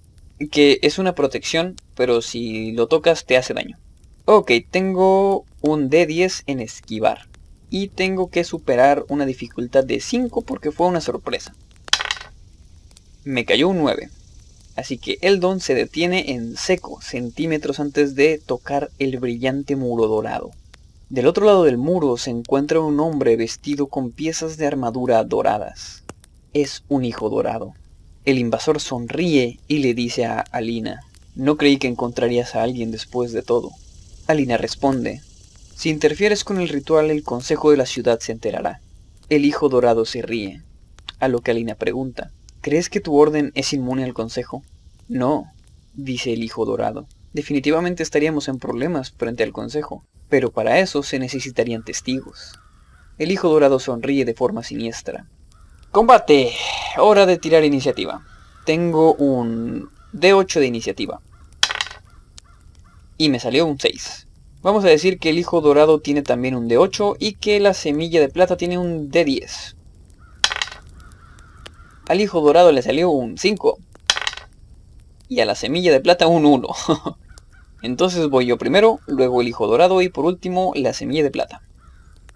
que 0.50 0.80
es 0.82 0.98
una 0.98 1.14
protección, 1.14 1.76
pero 1.96 2.20
si 2.20 2.72
lo 2.72 2.86
tocas 2.86 3.24
te 3.24 3.38
hace 3.38 3.54
daño. 3.54 3.78
Ok, 4.26 4.52
tengo 4.70 5.46
un 5.62 5.88
D10 5.88 6.42
en 6.46 6.60
esquivar. 6.60 7.26
Y 7.70 7.88
tengo 7.88 8.28
que 8.28 8.44
superar 8.44 9.06
una 9.08 9.24
dificultad 9.24 9.84
de 9.84 10.00
5 10.00 10.42
porque 10.42 10.70
fue 10.70 10.86
una 10.86 11.00
sorpresa. 11.00 11.54
Me 13.24 13.46
cayó 13.46 13.70
un 13.70 13.78
9. 13.78 14.10
Así 14.76 14.98
que 14.98 15.16
el 15.22 15.40
don 15.40 15.60
se 15.60 15.74
detiene 15.74 16.32
en 16.32 16.54
seco, 16.58 17.00
centímetros 17.00 17.80
antes 17.80 18.14
de 18.14 18.42
tocar 18.44 18.90
el 18.98 19.18
brillante 19.20 19.74
muro 19.74 20.06
dorado. 20.06 20.50
Del 21.08 21.26
otro 21.26 21.46
lado 21.46 21.64
del 21.64 21.78
muro 21.78 22.16
se 22.16 22.30
encuentra 22.30 22.80
un 22.80 22.98
hombre 23.00 23.36
vestido 23.36 23.86
con 23.86 24.10
piezas 24.10 24.56
de 24.56 24.66
armadura 24.66 25.22
doradas. 25.24 26.02
Es 26.52 26.84
un 26.88 27.04
hijo 27.04 27.28
dorado. 27.28 27.74
El 28.24 28.38
invasor 28.38 28.80
sonríe 28.80 29.60
y 29.68 29.78
le 29.78 29.94
dice 29.94 30.24
a 30.24 30.40
Alina, 30.40 31.00
no 31.34 31.56
creí 31.56 31.78
que 31.78 31.88
encontrarías 31.88 32.54
a 32.54 32.62
alguien 32.62 32.90
después 32.90 33.32
de 33.32 33.42
todo. 33.42 33.70
Alina 34.26 34.56
responde, 34.56 35.20
si 35.74 35.90
interfieres 35.90 36.44
con 36.44 36.60
el 36.60 36.68
ritual 36.68 37.10
el 37.10 37.22
consejo 37.22 37.70
de 37.70 37.76
la 37.76 37.86
ciudad 37.86 38.20
se 38.20 38.32
enterará. 38.32 38.80
El 39.28 39.44
hijo 39.44 39.68
dorado 39.68 40.04
se 40.04 40.22
ríe, 40.22 40.62
a 41.20 41.28
lo 41.28 41.40
que 41.40 41.50
Alina 41.50 41.74
pregunta, 41.74 42.30
¿Crees 42.64 42.88
que 42.88 43.00
tu 43.00 43.14
orden 43.16 43.52
es 43.54 43.74
inmune 43.74 44.04
al 44.04 44.14
consejo? 44.14 44.62
No, 45.06 45.52
dice 45.92 46.32
el 46.32 46.42
hijo 46.42 46.64
dorado. 46.64 47.06
Definitivamente 47.34 48.02
estaríamos 48.02 48.48
en 48.48 48.58
problemas 48.58 49.10
frente 49.10 49.42
al 49.42 49.52
consejo, 49.52 50.02
pero 50.34 50.50
para 50.50 50.80
eso 50.80 51.04
se 51.04 51.20
necesitarían 51.20 51.84
testigos. 51.84 52.58
El 53.18 53.30
hijo 53.30 53.48
dorado 53.48 53.78
sonríe 53.78 54.24
de 54.24 54.34
forma 54.34 54.64
siniestra. 54.64 55.28
Combate. 55.92 56.50
Hora 56.98 57.24
de 57.24 57.38
tirar 57.38 57.62
iniciativa. 57.62 58.26
Tengo 58.66 59.14
un 59.14 59.90
D8 60.12 60.58
de 60.58 60.66
iniciativa. 60.66 61.20
Y 63.16 63.28
me 63.28 63.38
salió 63.38 63.64
un 63.64 63.78
6. 63.78 64.26
Vamos 64.60 64.84
a 64.84 64.88
decir 64.88 65.20
que 65.20 65.30
el 65.30 65.38
hijo 65.38 65.60
dorado 65.60 66.00
tiene 66.00 66.22
también 66.22 66.56
un 66.56 66.68
D8 66.68 67.14
y 67.20 67.34
que 67.34 67.60
la 67.60 67.72
semilla 67.72 68.18
de 68.18 68.28
plata 68.28 68.56
tiene 68.56 68.76
un 68.76 69.12
D10. 69.12 69.76
Al 72.08 72.20
hijo 72.20 72.40
dorado 72.40 72.72
le 72.72 72.82
salió 72.82 73.08
un 73.10 73.38
5. 73.38 73.78
Y 75.28 75.38
a 75.38 75.46
la 75.46 75.54
semilla 75.54 75.92
de 75.92 76.00
plata 76.00 76.26
un 76.26 76.44
1. 76.44 76.66
Entonces 77.84 78.30
voy 78.30 78.46
yo 78.46 78.56
primero, 78.56 79.00
luego 79.06 79.42
el 79.42 79.48
hijo 79.48 79.66
dorado 79.66 80.00
y 80.00 80.08
por 80.08 80.24
último 80.24 80.72
la 80.74 80.94
semilla 80.94 81.22
de 81.22 81.30
plata. 81.30 81.60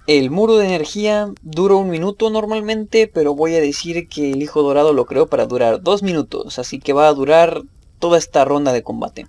El 0.07 0.31
muro 0.31 0.59
de 0.59 0.67
energía 0.67 1.31
dura 1.41 1.75
un 1.77 1.89
minuto 1.89 2.29
normalmente, 2.29 3.09
pero 3.09 3.35
voy 3.35 3.55
a 3.55 3.61
decir 3.61 4.09
que 4.09 4.33
el 4.33 4.43
hijo 4.43 4.63
dorado 4.63 4.93
lo 4.93 5.07
creo 5.07 5.27
para 5.27 5.47
durar 5.47 5.83
dos 5.83 6.03
minutos, 6.03 6.59
así 6.59 6.79
que 6.79 6.93
va 6.93 7.09
a 7.09 7.15
durar 7.15 7.63
toda 7.99 8.19
esta 8.19 8.45
ronda 8.45 8.75
de 8.75 8.83
combate. 8.83 9.27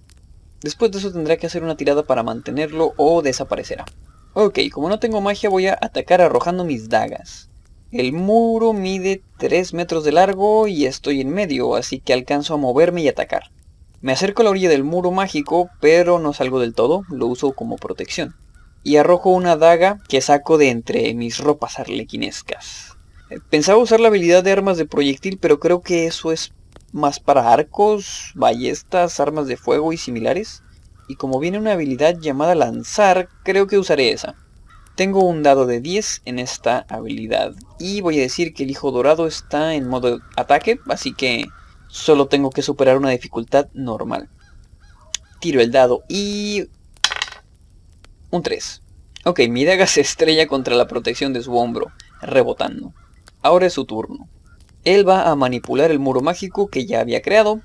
Después 0.62 0.91
de 0.91 0.97
eso 0.97 1.13
tendré 1.13 1.38
que 1.38 1.47
hacer 1.47 1.63
una 1.63 1.77
tirada 1.77 2.03
para 2.03 2.21
mantenerlo 2.21 2.91
o 2.97 3.21
desaparecerá. 3.21 3.86
Ok, 4.34 4.60
como 4.73 4.89
no 4.89 4.99
tengo 4.99 5.21
magia 5.21 5.49
voy 5.49 5.67
a 5.67 5.79
atacar 5.82 6.19
arrojando 6.19 6.65
mis 6.65 6.89
dagas. 6.89 7.47
El 7.93 8.12
muro 8.12 8.73
mide 8.73 9.21
3 9.38 9.73
metros 9.73 10.03
de 10.03 10.12
largo 10.12 10.67
y 10.67 10.86
estoy 10.86 11.21
en 11.21 11.29
medio, 11.29 11.75
así 11.75 12.01
que 12.01 12.12
alcanzo 12.12 12.55
a 12.55 12.58
moverme 12.58 13.03
y 13.03 13.08
atacar. 13.08 13.51
Me 14.02 14.14
acerco 14.14 14.42
a 14.42 14.46
la 14.46 14.52
orilla 14.52 14.70
del 14.70 14.86
muro 14.86 15.12
mágico, 15.12 15.70
pero 15.82 16.20
no 16.20 16.32
salgo 16.32 16.62
del 16.62 16.74
todo, 16.74 17.04
lo 17.10 17.28
uso 17.28 17.52
como 17.52 17.76
protección. 17.76 18.34
Y 18.82 18.96
arrojo 18.96 19.30
una 19.30 19.58
daga 19.58 20.00
que 20.08 20.22
saco 20.22 20.58
de 20.58 20.70
entre 20.70 21.14
mis 21.16 21.40
ropas 21.40 21.80
arlequinescas. 21.80 22.96
Pensaba 23.50 23.78
usar 23.78 24.00
la 24.00 24.08
habilidad 24.08 24.42
de 24.42 24.54
armas 24.54 24.78
de 24.78 24.86
proyectil, 24.86 25.38
pero 25.38 25.60
creo 25.60 25.82
que 25.82 26.08
eso 26.08 26.32
es 26.32 26.54
más 26.94 27.20
para 27.20 27.52
arcos, 27.52 28.32
ballestas, 28.36 29.20
armas 29.20 29.48
de 29.48 29.58
fuego 29.58 29.92
y 29.92 29.98
similares. 29.98 30.64
Y 31.10 31.16
como 31.16 31.40
viene 31.40 31.58
una 31.58 31.74
habilidad 31.74 32.18
llamada 32.18 32.56
lanzar, 32.56 33.28
creo 33.44 33.68
que 33.68 33.78
usaré 33.78 34.14
esa. 34.14 34.36
Tengo 34.96 35.26
un 35.26 35.44
dado 35.44 35.66
de 35.66 35.82
10 35.82 36.22
en 36.24 36.40
esta 36.40 36.86
habilidad. 36.88 37.54
Y 37.80 38.00
voy 38.00 38.20
a 38.20 38.24
decir 38.24 38.54
que 38.54 38.64
el 38.64 38.72
hijo 38.72 38.92
dorado 38.92 39.28
está 39.28 39.76
en 39.76 39.90
modo 39.90 40.22
ataque, 40.38 40.80
así 40.88 41.14
que 41.14 41.46
solo 41.89 42.28
tengo 42.28 42.49
que 42.52 42.62
superar 42.62 42.97
una 42.97 43.10
dificultad 43.10 43.67
normal. 43.73 44.30
Tiro 45.39 45.60
el 45.60 45.71
dado 45.71 46.04
y... 46.08 46.69
Un 48.32 48.43
3. 48.43 48.82
Ok, 49.25 49.41
mi 49.49 49.65
daga 49.65 49.86
se 49.88 50.02
estrella 50.02 50.47
contra 50.47 50.75
la 50.75 50.88
protección 50.88 51.34
de 51.34 51.41
su 51.41 51.56
hombro, 51.58 51.91
rebotando. 52.21 52.93
Ahora 53.41 53.65
es 53.65 53.73
su 53.73 53.86
turno. 53.86 54.30
Él 54.86 55.08
va 55.08 55.30
a 55.30 55.36
manipular 55.36 55.91
el 55.91 55.99
muro 55.99 56.21
mágico 56.21 56.67
que 56.67 56.86
ya 56.86 57.02
había 57.02 57.21
creado. 57.21 57.62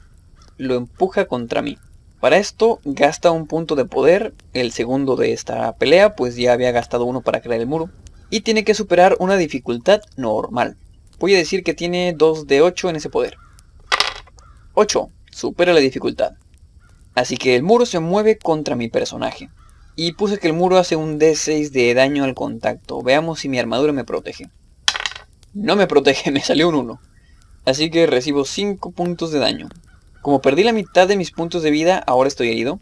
Lo 0.57 0.75
empuja 0.75 1.27
contra 1.27 1.63
mí. 1.63 1.79
Para 2.21 2.39
esto 2.39 2.81
gasta 2.85 3.31
un 3.31 3.47
punto 3.47 3.77
de 3.77 3.85
poder, 3.85 4.35
el 4.53 4.73
segundo 4.73 5.15
de 5.15 5.33
esta 5.33 5.77
pelea, 5.77 6.17
pues 6.17 6.37
ya 6.37 6.53
había 6.53 6.73
gastado 6.73 7.05
uno 7.05 7.21
para 7.21 7.41
crear 7.41 7.61
el 7.61 7.67
muro. 7.67 7.91
Y 8.31 8.41
tiene 8.41 8.65
que 8.65 8.75
superar 8.75 9.17
una 9.21 9.37
dificultad 9.37 10.01
normal. 10.17 10.77
Voy 11.19 11.35
a 11.35 11.39
decir 11.39 11.63
que 11.63 11.75
tiene 11.75 12.15
2 12.17 12.47
de 12.47 12.63
8 12.63 12.89
en 12.89 12.97
ese 12.97 13.11
poder. 13.11 13.37
8. 14.77 15.09
Supera 15.31 15.73
la 15.73 15.79
dificultad. 15.79 16.33
Así 17.15 17.37
que 17.37 17.55
el 17.55 17.63
muro 17.63 17.87
se 17.87 18.01
mueve 18.01 18.39
contra 18.39 18.75
mi 18.75 18.89
personaje. 18.89 19.49
Y 19.95 20.13
puse 20.13 20.39
que 20.39 20.49
el 20.49 20.53
muro 20.53 20.79
hace 20.79 20.97
un 20.97 21.21
D6 21.21 21.71
de 21.71 21.95
daño 21.95 22.25
al 22.25 22.35
contacto. 22.35 23.01
Veamos 23.01 23.39
si 23.39 23.49
mi 23.49 23.61
armadura 23.61 23.93
me 23.93 24.03
protege. 24.03 24.51
No 25.53 25.77
me 25.77 25.87
protege, 25.87 26.31
me 26.33 26.41
salió 26.41 26.69
un 26.69 26.75
1. 26.75 27.01
Así 27.67 27.89
que 27.89 28.09
recibo 28.09 28.45
5 28.45 28.91
puntos 28.91 29.31
de 29.31 29.39
daño. 29.39 29.69
Como 30.23 30.41
perdí 30.41 30.65
la 30.65 30.73
mitad 30.73 31.07
de 31.07 31.17
mis 31.17 31.31
puntos 31.31 31.63
de 31.63 31.71
vida, 31.71 32.03
ahora 32.05 32.27
estoy 32.27 32.49
herido. 32.49 32.81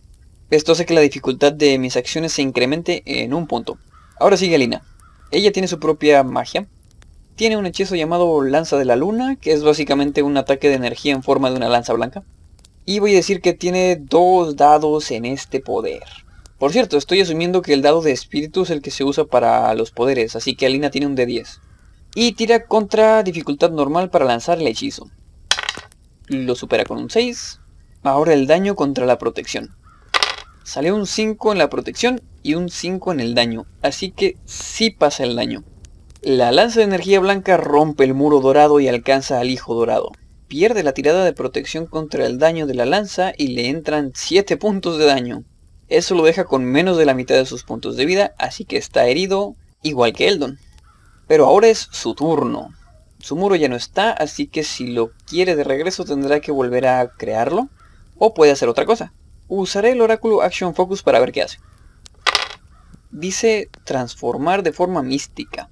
Esto 0.49 0.73
hace 0.73 0.87
que 0.87 0.95
la 0.95 1.03
dificultad 1.03 1.53
de 1.53 1.79
mis 1.79 1.99
acciones 1.99 2.33
se 2.33 2.41
incremente 2.41 3.03
en 3.05 3.35
un 3.35 3.47
punto. 3.47 3.77
Ahora 4.19 4.39
sigue 4.39 4.55
Alina. 4.55 4.83
Ella 5.31 5.53
tiene 5.53 5.69
su 5.69 5.79
propia 5.79 6.23
magia. 6.23 6.67
Tiene 7.35 7.57
un 7.57 7.65
hechizo 7.65 7.95
llamado 7.95 8.43
Lanza 8.43 8.77
de 8.77 8.85
la 8.85 8.95
Luna, 8.95 9.37
que 9.37 9.53
es 9.53 9.65
básicamente 9.65 10.23
un 10.23 10.37
ataque 10.37 10.69
de 10.69 10.75
energía 10.75 11.15
en 11.15 11.23
forma 11.23 11.51
de 11.51 11.57
una 11.57 11.71
lanza 11.71 11.95
blanca. 11.95 12.23
Y 12.85 12.99
voy 12.99 13.13
a 13.13 13.17
decir 13.17 13.41
que 13.41 13.55
tiene 13.55 13.97
dos 13.97 14.57
dados 14.57 15.11
en 15.11 15.25
este 15.25 15.61
poder. 15.61 16.03
Por 16.59 16.73
cierto, 16.73 16.99
estoy 16.99 17.23
asumiendo 17.23 17.63
que 17.63 17.73
el 17.73 17.81
dado 17.81 18.03
de 18.03 18.13
espíritu 18.13 18.63
es 18.63 18.71
el 18.71 18.83
que 18.83 18.91
se 18.91 19.03
usa 19.03 19.25
para 19.25 19.73
los 19.75 19.93
poderes, 19.93 20.37
así 20.37 20.55
que 20.55 20.67
Alina 20.67 20.91
tiene 20.91 21.07
un 21.07 21.17
D10. 21.17 21.59
Y 22.15 22.33
tira 22.33 22.67
contra 22.67 23.23
dificultad 23.23 23.71
normal 23.71 24.11
para 24.11 24.27
lanzar 24.27 24.59
el 24.61 24.67
hechizo. 24.67 25.11
Lo 26.29 26.55
supera 26.55 26.85
con 26.85 26.99
un 26.99 27.09
6. 27.09 27.61
Ahora 28.03 28.35
el 28.35 28.47
daño 28.47 28.77
contra 28.77 29.07
la 29.07 29.17
protección. 29.17 29.75
Sale 30.65 30.93
un 30.93 31.07
5 31.07 31.53
en 31.53 31.59
la 31.59 31.71
protección 31.71 32.21
y 32.43 32.55
un 32.55 32.69
5 32.69 33.13
en 33.13 33.21
el 33.21 33.35
daño, 33.35 33.67
así 33.81 34.11
que 34.11 34.37
sí 34.45 34.91
pasa 34.91 35.25
el 35.25 35.35
daño. 35.35 35.65
La 36.25 36.53
lanza 36.53 36.79
de 36.79 36.85
energía 36.85 37.19
blanca 37.19 37.57
rompe 37.57 38.05
el 38.05 38.15
muro 38.15 38.39
dorado 38.39 38.79
y 38.79 38.87
alcanza 38.87 39.41
al 39.41 39.51
hijo 39.51 39.75
dorado. 39.75 40.13
Pierde 40.47 40.85
la 40.85 40.95
tirada 40.95 41.25
de 41.25 41.33
protección 41.33 41.87
contra 41.87 42.27
el 42.27 42.39
daño 42.39 42.69
de 42.69 42.75
la 42.75 42.87
lanza 42.87 43.33
y 43.37 43.49
le 43.49 43.69
entran 43.69 44.13
7 44.15 44.57
puntos 44.57 44.99
de 44.99 45.07
daño. 45.07 45.43
Eso 45.89 46.15
lo 46.15 46.23
deja 46.23 46.45
con 46.45 46.65
menos 46.65 46.97
de 46.97 47.07
la 47.07 47.15
mitad 47.15 47.35
de 47.35 47.45
sus 47.45 47.65
puntos 47.65 47.97
de 47.97 48.07
vida, 48.07 48.35
así 48.39 48.65
que 48.65 48.77
está 48.77 49.09
herido 49.09 49.57
igual 49.83 50.13
que 50.13 50.29
Eldon. 50.29 50.61
Pero 51.27 51.47
ahora 51.47 51.67
es 51.67 51.89
su 51.91 52.15
turno. 52.15 52.69
Su 53.19 53.35
muro 53.35 53.57
ya 53.57 53.69
no 53.69 53.75
está, 53.75 54.13
así 54.13 54.47
que 54.47 54.63
si 54.63 54.93
lo 54.93 55.11
quiere 55.27 55.57
de 55.57 55.65
regreso 55.65 56.05
tendrá 56.05 56.39
que 56.39 56.53
volver 56.53 56.87
a 56.87 57.09
crearlo. 57.09 57.69
O 58.17 58.33
puede 58.33 58.53
hacer 58.53 58.69
otra 58.69 58.87
cosa. 58.87 59.13
Usaré 59.49 59.91
el 59.91 60.01
oráculo 60.01 60.43
Action 60.43 60.77
Focus 60.77 61.03
para 61.03 61.19
ver 61.19 61.33
qué 61.33 61.43
hace. 61.43 61.59
Dice 63.11 63.71
transformar 63.83 64.63
de 64.63 64.73
forma 64.73 65.03
mística. 65.03 65.69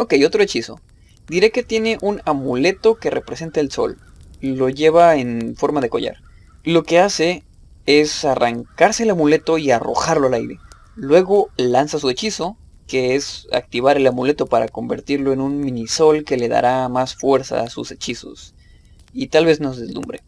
Ok, 0.00 0.14
otro 0.24 0.44
hechizo. 0.44 0.80
Diré 1.26 1.50
que 1.50 1.64
tiene 1.64 1.98
un 2.00 2.22
amuleto 2.24 2.94
que 2.98 3.10
representa 3.10 3.58
el 3.58 3.72
sol. 3.72 3.98
Lo 4.40 4.68
lleva 4.68 5.16
en 5.16 5.56
forma 5.56 5.80
de 5.80 5.88
collar. 5.88 6.18
Lo 6.62 6.84
que 6.84 7.00
hace 7.00 7.42
es 7.84 8.24
arrancarse 8.24 9.02
el 9.02 9.10
amuleto 9.10 9.58
y 9.58 9.72
arrojarlo 9.72 10.28
al 10.28 10.34
aire. 10.34 10.58
Luego 10.94 11.48
lanza 11.56 11.98
su 11.98 12.10
hechizo, 12.10 12.56
que 12.86 13.16
es 13.16 13.48
activar 13.50 13.96
el 13.96 14.06
amuleto 14.06 14.46
para 14.46 14.68
convertirlo 14.68 15.32
en 15.32 15.40
un 15.40 15.58
minisol 15.58 16.22
que 16.22 16.36
le 16.36 16.46
dará 16.46 16.88
más 16.88 17.16
fuerza 17.16 17.62
a 17.62 17.68
sus 17.68 17.90
hechizos. 17.90 18.54
Y 19.12 19.26
tal 19.26 19.46
vez 19.46 19.58
nos 19.58 19.78
deslumbre. 19.78 20.22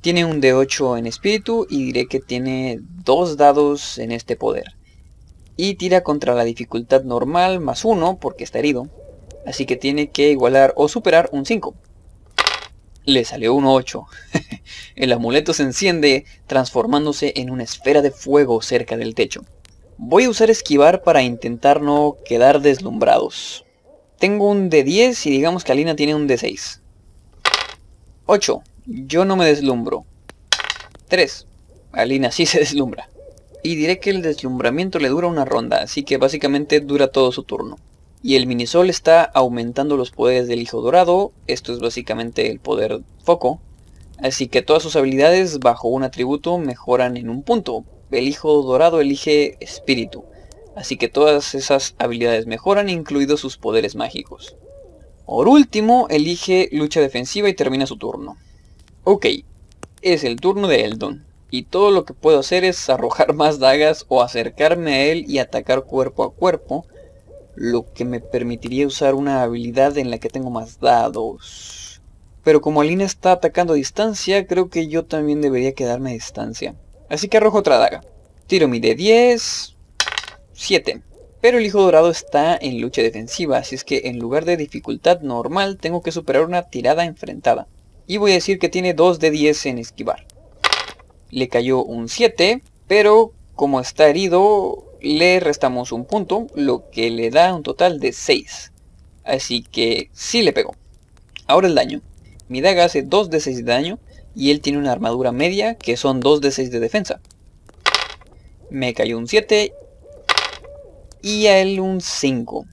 Tiene 0.00 0.24
un 0.24 0.40
D8 0.40 0.96
en 0.96 1.08
espíritu 1.08 1.66
y 1.68 1.86
diré 1.86 2.06
que 2.06 2.20
tiene 2.20 2.78
dos 3.04 3.36
dados 3.36 3.98
en 3.98 4.12
este 4.12 4.36
poder. 4.36 4.76
Y 5.56 5.74
tira 5.74 6.04
contra 6.04 6.36
la 6.36 6.44
dificultad 6.44 7.02
normal 7.02 7.58
más 7.58 7.84
uno 7.84 8.18
porque 8.20 8.44
está 8.44 8.60
herido. 8.60 8.88
Así 9.46 9.66
que 9.66 9.76
tiene 9.76 10.08
que 10.08 10.30
igualar 10.30 10.72
o 10.76 10.88
superar 10.88 11.28
un 11.32 11.46
5. 11.46 11.74
Le 13.04 13.24
salió 13.24 13.54
un 13.54 13.64
8. 13.64 14.04
El 14.96 15.12
amuleto 15.12 15.54
se 15.54 15.62
enciende 15.62 16.26
transformándose 16.46 17.32
en 17.36 17.50
una 17.50 17.62
esfera 17.62 18.02
de 18.02 18.10
fuego 18.10 18.60
cerca 18.60 18.96
del 18.96 19.14
techo. 19.14 19.44
Voy 19.96 20.24
a 20.24 20.30
usar 20.30 20.50
esquivar 20.50 21.02
para 21.02 21.22
intentar 21.22 21.80
no 21.80 22.16
quedar 22.24 22.60
deslumbrados. 22.60 23.64
Tengo 24.18 24.48
un 24.50 24.70
D10 24.70 25.26
y 25.26 25.30
digamos 25.30 25.64
que 25.64 25.72
Alina 25.72 25.96
tiene 25.96 26.14
un 26.14 26.28
D6. 26.28 26.80
8. 28.26 28.62
Yo 28.86 29.24
no 29.24 29.36
me 29.36 29.46
deslumbro. 29.46 30.04
3. 31.08 31.46
Alina 31.92 32.30
sí 32.30 32.46
se 32.46 32.58
deslumbra. 32.58 33.08
Y 33.62 33.74
diré 33.74 33.98
que 33.98 34.10
el 34.10 34.22
deslumbramiento 34.22 34.98
le 34.98 35.08
dura 35.08 35.26
una 35.26 35.44
ronda, 35.44 35.78
así 35.78 36.04
que 36.04 36.16
básicamente 36.16 36.80
dura 36.80 37.08
todo 37.08 37.32
su 37.32 37.42
turno. 37.42 37.78
Y 38.22 38.34
el 38.34 38.46
minisol 38.46 38.90
está 38.90 39.22
aumentando 39.22 39.96
los 39.96 40.10
poderes 40.10 40.48
del 40.48 40.60
hijo 40.60 40.80
dorado, 40.80 41.32
esto 41.46 41.72
es 41.72 41.78
básicamente 41.78 42.50
el 42.50 42.58
poder 42.58 43.00
foco. 43.22 43.60
Así 44.20 44.48
que 44.48 44.62
todas 44.62 44.82
sus 44.82 44.96
habilidades 44.96 45.60
bajo 45.60 45.88
un 45.88 46.02
atributo 46.02 46.58
mejoran 46.58 47.16
en 47.16 47.30
un 47.30 47.44
punto. 47.44 47.84
El 48.10 48.26
hijo 48.26 48.62
dorado 48.62 49.00
elige 49.00 49.56
espíritu. 49.60 50.24
Así 50.74 50.96
que 50.96 51.08
todas 51.08 51.54
esas 51.54 51.94
habilidades 51.98 52.46
mejoran, 52.46 52.88
incluidos 52.88 53.40
sus 53.40 53.56
poderes 53.56 53.94
mágicos. 53.94 54.56
Por 55.24 55.46
último, 55.46 56.06
elige 56.10 56.68
lucha 56.72 57.00
defensiva 57.00 57.48
y 57.48 57.54
termina 57.54 57.86
su 57.86 57.96
turno. 57.96 58.36
Ok, 59.04 59.26
es 60.02 60.24
el 60.24 60.40
turno 60.40 60.66
de 60.66 60.84
Eldon. 60.84 61.24
Y 61.50 61.64
todo 61.64 61.92
lo 61.92 62.04
que 62.04 62.14
puedo 62.14 62.40
hacer 62.40 62.64
es 62.64 62.90
arrojar 62.90 63.32
más 63.34 63.60
dagas 63.60 64.06
o 64.08 64.22
acercarme 64.22 64.94
a 64.94 65.04
él 65.06 65.24
y 65.28 65.38
atacar 65.38 65.84
cuerpo 65.84 66.24
a 66.24 66.32
cuerpo 66.32 66.86
lo 67.60 67.92
que 67.92 68.04
me 68.04 68.20
permitiría 68.20 68.86
usar 68.86 69.16
una 69.16 69.42
habilidad 69.42 69.98
en 69.98 70.10
la 70.10 70.18
que 70.18 70.28
tengo 70.28 70.48
más 70.48 70.78
dados. 70.78 72.00
Pero 72.44 72.60
como 72.60 72.80
Alina 72.80 73.04
está 73.04 73.32
atacando 73.32 73.72
a 73.72 73.76
distancia, 73.76 74.46
creo 74.46 74.70
que 74.70 74.86
yo 74.86 75.04
también 75.04 75.40
debería 75.40 75.74
quedarme 75.74 76.10
a 76.10 76.12
distancia. 76.12 76.76
Así 77.10 77.26
que 77.26 77.38
arrojo 77.38 77.58
otra 77.58 77.78
daga. 77.78 78.02
Tiro 78.46 78.68
mi 78.68 78.78
de 78.78 78.94
10... 78.94 79.74
7. 80.52 81.02
Pero 81.40 81.58
el 81.58 81.66
hijo 81.66 81.82
dorado 81.82 82.10
está 82.10 82.56
en 82.56 82.80
lucha 82.80 83.02
defensiva, 83.02 83.58
así 83.58 83.74
es 83.74 83.82
que 83.82 84.02
en 84.04 84.20
lugar 84.20 84.44
de 84.44 84.56
dificultad 84.56 85.20
normal 85.20 85.78
tengo 85.78 86.00
que 86.00 86.12
superar 86.12 86.44
una 86.44 86.62
tirada 86.62 87.04
enfrentada. 87.04 87.66
Y 88.06 88.18
voy 88.18 88.30
a 88.30 88.34
decir 88.34 88.60
que 88.60 88.68
tiene 88.68 88.94
2 88.94 89.18
de 89.18 89.30
10 89.32 89.66
en 89.66 89.78
esquivar. 89.78 90.26
Le 91.30 91.48
cayó 91.48 91.82
un 91.82 92.08
7, 92.08 92.62
pero 92.86 93.32
como 93.56 93.80
está 93.80 94.08
herido, 94.08 94.84
le 95.00 95.40
restamos 95.40 95.92
un 95.92 96.04
punto, 96.04 96.46
lo 96.54 96.90
que 96.90 97.10
le 97.10 97.30
da 97.30 97.54
un 97.54 97.62
total 97.62 98.00
de 98.00 98.12
6. 98.12 98.72
Así 99.24 99.62
que 99.62 100.10
sí 100.12 100.42
le 100.42 100.52
pegó. 100.52 100.74
Ahora 101.46 101.68
el 101.68 101.74
daño. 101.74 102.02
Mi 102.48 102.60
daga 102.60 102.84
hace 102.84 103.02
2 103.02 103.30
de 103.30 103.40
6 103.40 103.58
de 103.58 103.62
daño 103.62 103.98
y 104.34 104.50
él 104.50 104.60
tiene 104.60 104.78
una 104.78 104.92
armadura 104.92 105.32
media 105.32 105.74
que 105.74 105.96
son 105.96 106.20
2 106.20 106.40
de 106.40 106.50
6 106.50 106.70
de 106.70 106.80
defensa. 106.80 107.20
Me 108.70 108.94
cayó 108.94 109.18
un 109.18 109.28
7 109.28 109.72
y 111.22 111.46
a 111.46 111.58
él 111.60 111.80
un 111.80 112.00
5. 112.00 112.64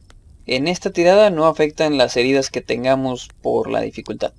En 0.45 0.67
esta 0.67 0.91
tirada 0.91 1.29
no 1.29 1.47
afectan 1.47 1.97
las 1.97 2.15
heridas 2.17 2.49
que 2.49 2.61
tengamos 2.61 3.29
por 3.41 3.69
la 3.69 3.81
dificultad. 3.81 4.33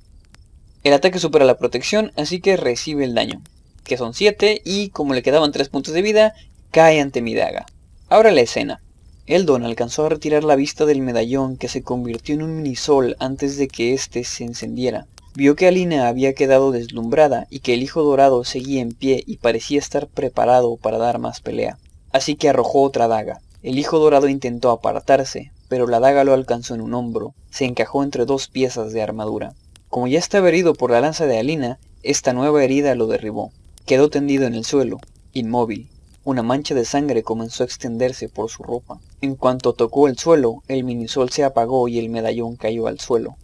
El 0.84 0.92
ataque 0.92 1.18
supera 1.18 1.44
la 1.44 1.58
protección, 1.58 2.12
así 2.16 2.40
que 2.40 2.56
recibe 2.56 3.04
el 3.04 3.14
daño, 3.14 3.42
que 3.82 3.96
son 3.96 4.14
7 4.14 4.62
y 4.64 4.90
como 4.90 5.14
le 5.14 5.22
quedaban 5.22 5.50
3 5.50 5.68
puntos 5.68 5.92
de 5.92 6.02
vida, 6.02 6.34
cae 6.70 7.00
ante 7.00 7.22
mi 7.22 7.34
daga. 7.34 7.66
Ahora 8.08 8.30
la 8.30 8.42
escena. 8.42 8.80
Eldon 9.26 9.64
alcanzó 9.64 10.06
a 10.06 10.08
retirar 10.08 10.44
la 10.44 10.54
vista 10.54 10.86
del 10.86 11.00
medallón 11.00 11.56
que 11.56 11.66
se 11.66 11.82
convirtió 11.82 12.36
en 12.36 12.42
un 12.42 12.56
minisol 12.56 13.16
antes 13.18 13.56
de 13.56 13.66
que 13.66 13.94
éste 13.94 14.22
se 14.22 14.44
encendiera. 14.44 15.08
Vio 15.34 15.56
que 15.56 15.66
Alina 15.66 16.06
había 16.06 16.32
quedado 16.32 16.70
deslumbrada 16.70 17.48
y 17.50 17.58
que 17.58 17.74
el 17.74 17.82
hijo 17.82 18.04
dorado 18.04 18.44
seguía 18.44 18.80
en 18.80 18.92
pie 18.92 19.24
y 19.26 19.38
parecía 19.38 19.80
estar 19.80 20.06
preparado 20.06 20.76
para 20.76 20.98
dar 20.98 21.18
más 21.18 21.40
pelea. 21.40 21.78
Así 22.12 22.36
que 22.36 22.48
arrojó 22.48 22.82
otra 22.82 23.08
daga. 23.08 23.40
El 23.64 23.76
hijo 23.76 23.98
dorado 23.98 24.28
intentó 24.28 24.70
apartarse, 24.70 25.50
pero 25.68 25.88
la 25.88 25.98
daga 25.98 26.22
lo 26.22 26.32
alcanzó 26.32 26.76
en 26.76 26.82
un 26.82 26.94
hombro. 26.94 27.34
Se 27.50 27.64
encajó 27.64 28.04
entre 28.04 28.24
dos 28.24 28.46
piezas 28.46 28.92
de 28.92 29.02
armadura. 29.02 29.54
Como 29.88 30.06
ya 30.06 30.20
estaba 30.20 30.48
herido 30.48 30.74
por 30.74 30.92
la 30.92 31.00
lanza 31.00 31.26
de 31.26 31.38
Alina, 31.38 31.80
esta 32.04 32.32
nueva 32.32 32.62
herida 32.62 32.94
lo 32.94 33.08
derribó. 33.08 33.50
Quedó 33.84 34.10
tendido 34.10 34.46
en 34.46 34.54
el 34.54 34.64
suelo, 34.64 34.98
inmóvil, 35.32 35.88
una 36.26 36.42
mancha 36.42 36.74
de 36.74 36.84
sangre 36.84 37.22
comenzó 37.22 37.62
a 37.62 37.66
extenderse 37.66 38.28
por 38.28 38.50
su 38.50 38.64
ropa. 38.64 38.98
En 39.20 39.36
cuanto 39.36 39.74
tocó 39.74 40.08
el 40.08 40.18
suelo, 40.18 40.64
el 40.66 40.82
minisol 40.82 41.30
se 41.30 41.44
apagó 41.44 41.86
y 41.86 42.00
el 42.00 42.10
medallón 42.10 42.56
cayó 42.56 42.88
al 42.88 42.98
suelo. 42.98 43.36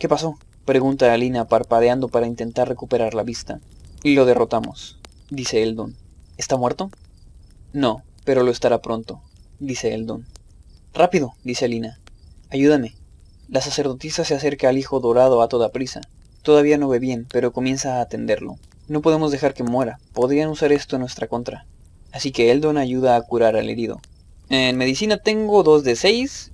¿Qué 0.00 0.08
pasó? 0.08 0.36
Pregunta 0.64 1.12
Alina 1.12 1.46
parpadeando 1.46 2.08
para 2.08 2.26
intentar 2.26 2.68
recuperar 2.68 3.14
la 3.14 3.22
vista. 3.22 3.60
Lo 4.02 4.24
derrotamos, 4.24 4.98
dice 5.30 5.62
Eldon. 5.62 5.94
¿Está 6.36 6.56
muerto? 6.56 6.90
No, 7.72 8.02
pero 8.24 8.42
lo 8.42 8.50
estará 8.50 8.82
pronto, 8.82 9.22
dice 9.60 9.94
Eldon. 9.94 10.26
Rápido, 10.92 11.34
dice 11.44 11.66
Alina. 11.66 12.00
Ayúdame. 12.50 12.96
La 13.48 13.60
sacerdotisa 13.60 14.24
se 14.24 14.34
acerca 14.34 14.68
al 14.68 14.76
hijo 14.76 14.98
dorado 14.98 15.40
a 15.40 15.46
toda 15.46 15.70
prisa. 15.70 16.00
Todavía 16.42 16.78
no 16.78 16.88
ve 16.88 16.98
bien, 16.98 17.28
pero 17.30 17.52
comienza 17.52 17.98
a 17.98 18.00
atenderlo. 18.00 18.56
No 18.88 19.02
podemos 19.02 19.30
dejar 19.30 19.54
que 19.54 19.62
muera. 19.62 20.00
Podrían 20.12 20.48
usar 20.48 20.72
esto 20.72 20.96
en 20.96 21.00
nuestra 21.02 21.28
contra. 21.28 21.64
Así 22.12 22.30
que 22.30 22.50
Eldon 22.50 22.76
ayuda 22.76 23.16
a 23.16 23.22
curar 23.22 23.56
al 23.56 23.70
herido. 23.70 24.00
En 24.48 24.76
medicina 24.76 25.16
tengo 25.16 25.62
2 25.62 25.82
de 25.82 25.96
6. 25.96 26.52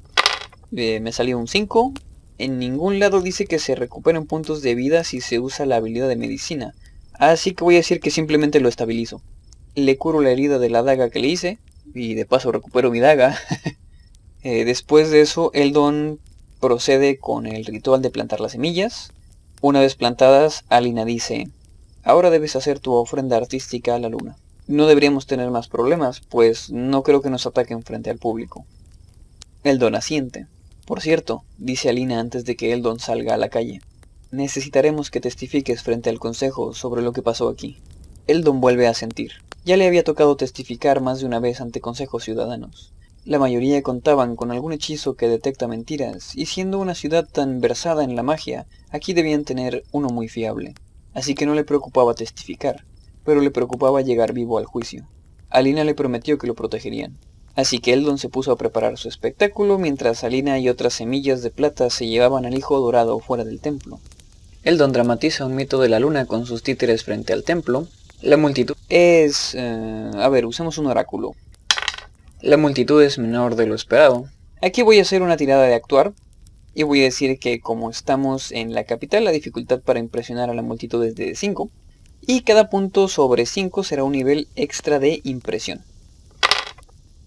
Eh, 0.76 1.00
me 1.00 1.12
salió 1.12 1.38
un 1.38 1.48
5. 1.48 1.92
en 2.38 2.58
ningún 2.58 3.00
lado 3.00 3.20
dice 3.20 3.46
que 3.46 3.58
se 3.58 3.74
recuperen 3.74 4.26
puntos 4.26 4.62
de 4.62 4.76
vida 4.76 5.02
si 5.02 5.20
se 5.20 5.40
usa 5.40 5.66
la 5.66 5.76
habilidad 5.76 6.08
de 6.08 6.14
medicina, 6.14 6.72
así 7.14 7.52
que 7.52 7.64
voy 7.64 7.74
a 7.74 7.78
decir 7.78 7.98
que 7.98 8.12
simplemente 8.12 8.60
lo 8.60 8.68
estabilizo. 8.68 9.20
Le 9.74 9.96
curo 9.96 10.20
la 10.20 10.30
herida 10.30 10.60
de 10.60 10.70
la 10.70 10.84
daga 10.84 11.10
que 11.10 11.18
le 11.18 11.26
hice, 11.26 11.58
y 11.94 12.14
de 12.14 12.26
paso 12.26 12.52
recupero 12.52 12.90
mi 12.90 13.00
daga. 13.00 13.38
Eh, 14.44 14.64
después 14.64 15.10
de 15.10 15.20
eso, 15.20 15.50
Eldon 15.52 16.20
procede 16.60 17.18
con 17.18 17.44
el 17.44 17.64
ritual 17.64 18.02
de 18.02 18.10
plantar 18.10 18.40
las 18.40 18.52
semillas. 18.52 19.10
Una 19.60 19.80
vez 19.80 19.96
plantadas, 19.96 20.64
Alina 20.68 21.04
dice, 21.04 21.48
ahora 22.04 22.30
debes 22.30 22.54
hacer 22.54 22.78
tu 22.78 22.92
ofrenda 22.92 23.36
artística 23.36 23.96
a 23.96 23.98
la 23.98 24.08
luna. 24.08 24.36
No 24.68 24.86
deberíamos 24.86 25.26
tener 25.26 25.50
más 25.50 25.66
problemas, 25.66 26.20
pues 26.20 26.70
no 26.70 27.02
creo 27.02 27.22
que 27.22 27.30
nos 27.30 27.46
ataquen 27.46 27.82
frente 27.82 28.10
al 28.10 28.18
público. 28.18 28.66
Eldon 29.64 29.94
asiente. 29.94 30.46
Por 30.84 31.00
cierto, 31.00 31.42
dice 31.56 31.88
Alina 31.88 32.20
antes 32.20 32.44
de 32.44 32.54
que 32.54 32.74
Eldon 32.74 33.00
salga 33.00 33.32
a 33.32 33.38
la 33.38 33.48
calle, 33.48 33.80
necesitaremos 34.30 35.10
que 35.10 35.22
testifiques 35.22 35.82
frente 35.82 36.10
al 36.10 36.18
consejo 36.18 36.74
sobre 36.74 37.00
lo 37.00 37.14
que 37.14 37.22
pasó 37.22 37.48
aquí. 37.48 37.78
Eldon 38.26 38.60
vuelve 38.60 38.86
a 38.86 38.92
sentir. 38.92 39.32
Ya 39.64 39.78
le 39.78 39.86
había 39.86 40.04
tocado 40.04 40.36
testificar 40.36 41.00
más 41.00 41.20
de 41.20 41.26
una 41.26 41.40
vez 41.40 41.62
ante 41.62 41.80
consejos 41.80 42.24
ciudadanos. 42.24 42.92
La 43.24 43.38
mayoría 43.38 43.82
contaban 43.82 44.36
con 44.36 44.50
algún 44.50 44.74
hechizo 44.74 45.14
que 45.14 45.28
detecta 45.28 45.66
mentiras, 45.66 46.36
y 46.36 46.44
siendo 46.44 46.78
una 46.78 46.94
ciudad 46.94 47.26
tan 47.26 47.62
versada 47.62 48.04
en 48.04 48.16
la 48.16 48.22
magia, 48.22 48.66
aquí 48.90 49.14
debían 49.14 49.44
tener 49.44 49.84
uno 49.92 50.10
muy 50.10 50.28
fiable. 50.28 50.74
Así 51.14 51.34
que 51.34 51.46
no 51.46 51.54
le 51.54 51.64
preocupaba 51.64 52.12
testificar, 52.12 52.84
pero 53.28 53.42
le 53.42 53.50
preocupaba 53.50 54.00
llegar 54.00 54.32
vivo 54.32 54.56
al 54.56 54.64
juicio. 54.64 55.06
Alina 55.50 55.84
le 55.84 55.94
prometió 55.94 56.38
que 56.38 56.46
lo 56.46 56.54
protegerían. 56.54 57.18
Así 57.54 57.78
que 57.78 57.92
Eldon 57.92 58.16
se 58.16 58.30
puso 58.30 58.52
a 58.52 58.56
preparar 58.56 58.96
su 58.96 59.06
espectáculo 59.06 59.78
mientras 59.78 60.24
Alina 60.24 60.58
y 60.58 60.70
otras 60.70 60.94
semillas 60.94 61.42
de 61.42 61.50
plata 61.50 61.90
se 61.90 62.06
llevaban 62.06 62.46
al 62.46 62.56
hijo 62.56 62.80
dorado 62.80 63.18
fuera 63.18 63.44
del 63.44 63.60
templo. 63.60 64.00
Eldon 64.62 64.92
dramatiza 64.92 65.44
un 65.44 65.56
mito 65.56 65.78
de 65.78 65.90
la 65.90 66.00
luna 66.00 66.24
con 66.24 66.46
sus 66.46 66.62
títeres 66.62 67.04
frente 67.04 67.34
al 67.34 67.44
templo. 67.44 67.86
La 68.22 68.38
multitud 68.38 68.76
es... 68.88 69.54
Eh, 69.54 70.10
a 70.14 70.28
ver, 70.30 70.46
usemos 70.46 70.78
un 70.78 70.86
oráculo. 70.86 71.34
La 72.40 72.56
multitud 72.56 73.02
es 73.02 73.18
menor 73.18 73.56
de 73.56 73.66
lo 73.66 73.74
esperado. 73.74 74.24
Aquí 74.62 74.80
voy 74.80 75.00
a 75.00 75.02
hacer 75.02 75.20
una 75.20 75.36
tirada 75.36 75.64
de 75.64 75.74
actuar 75.74 76.14
y 76.74 76.82
voy 76.82 77.02
a 77.02 77.04
decir 77.04 77.38
que 77.38 77.60
como 77.60 77.90
estamos 77.90 78.52
en 78.52 78.72
la 78.72 78.84
capital, 78.84 79.24
la 79.24 79.32
dificultad 79.32 79.82
para 79.82 79.98
impresionar 79.98 80.48
a 80.48 80.54
la 80.54 80.62
multitud 80.62 81.04
es 81.04 81.14
de 81.14 81.34
5 81.34 81.70
y 82.20 82.42
cada 82.42 82.70
punto 82.70 83.08
sobre 83.08 83.46
5 83.46 83.84
será 83.84 84.04
un 84.04 84.12
nivel 84.12 84.48
extra 84.56 84.98
de 84.98 85.20
impresión. 85.24 85.82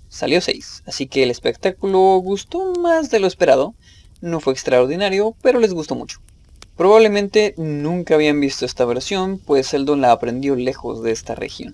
Salió 0.09 0.41
6, 0.41 0.83
así 0.85 1.07
que 1.07 1.23
el 1.23 1.31
espectáculo 1.31 1.99
gustó 2.17 2.73
más 2.73 3.09
de 3.09 3.19
lo 3.19 3.27
esperado. 3.27 3.73
No 4.19 4.39
fue 4.39 4.53
extraordinario, 4.53 5.35
pero 5.41 5.59
les 5.59 5.73
gustó 5.73 5.95
mucho. 5.95 6.19
Probablemente 6.75 7.53
nunca 7.57 8.15
habían 8.15 8.39
visto 8.39 8.65
esta 8.65 8.85
versión, 8.85 9.39
pues 9.39 9.73
Eldon 9.73 10.01
la 10.01 10.11
aprendió 10.11 10.55
lejos 10.55 11.01
de 11.01 11.11
esta 11.11 11.35
región. 11.35 11.73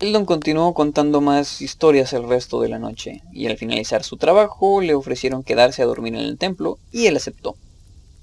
Eldon 0.00 0.26
continuó 0.26 0.74
contando 0.74 1.20
más 1.20 1.60
historias 1.60 2.12
el 2.12 2.28
resto 2.28 2.60
de 2.60 2.68
la 2.68 2.78
noche, 2.78 3.22
y 3.32 3.48
al 3.48 3.56
finalizar 3.56 4.04
su 4.04 4.16
trabajo 4.16 4.80
le 4.80 4.94
ofrecieron 4.94 5.42
quedarse 5.42 5.82
a 5.82 5.86
dormir 5.86 6.14
en 6.14 6.20
el 6.20 6.38
templo, 6.38 6.78
y 6.92 7.06
él 7.06 7.16
aceptó. 7.16 7.56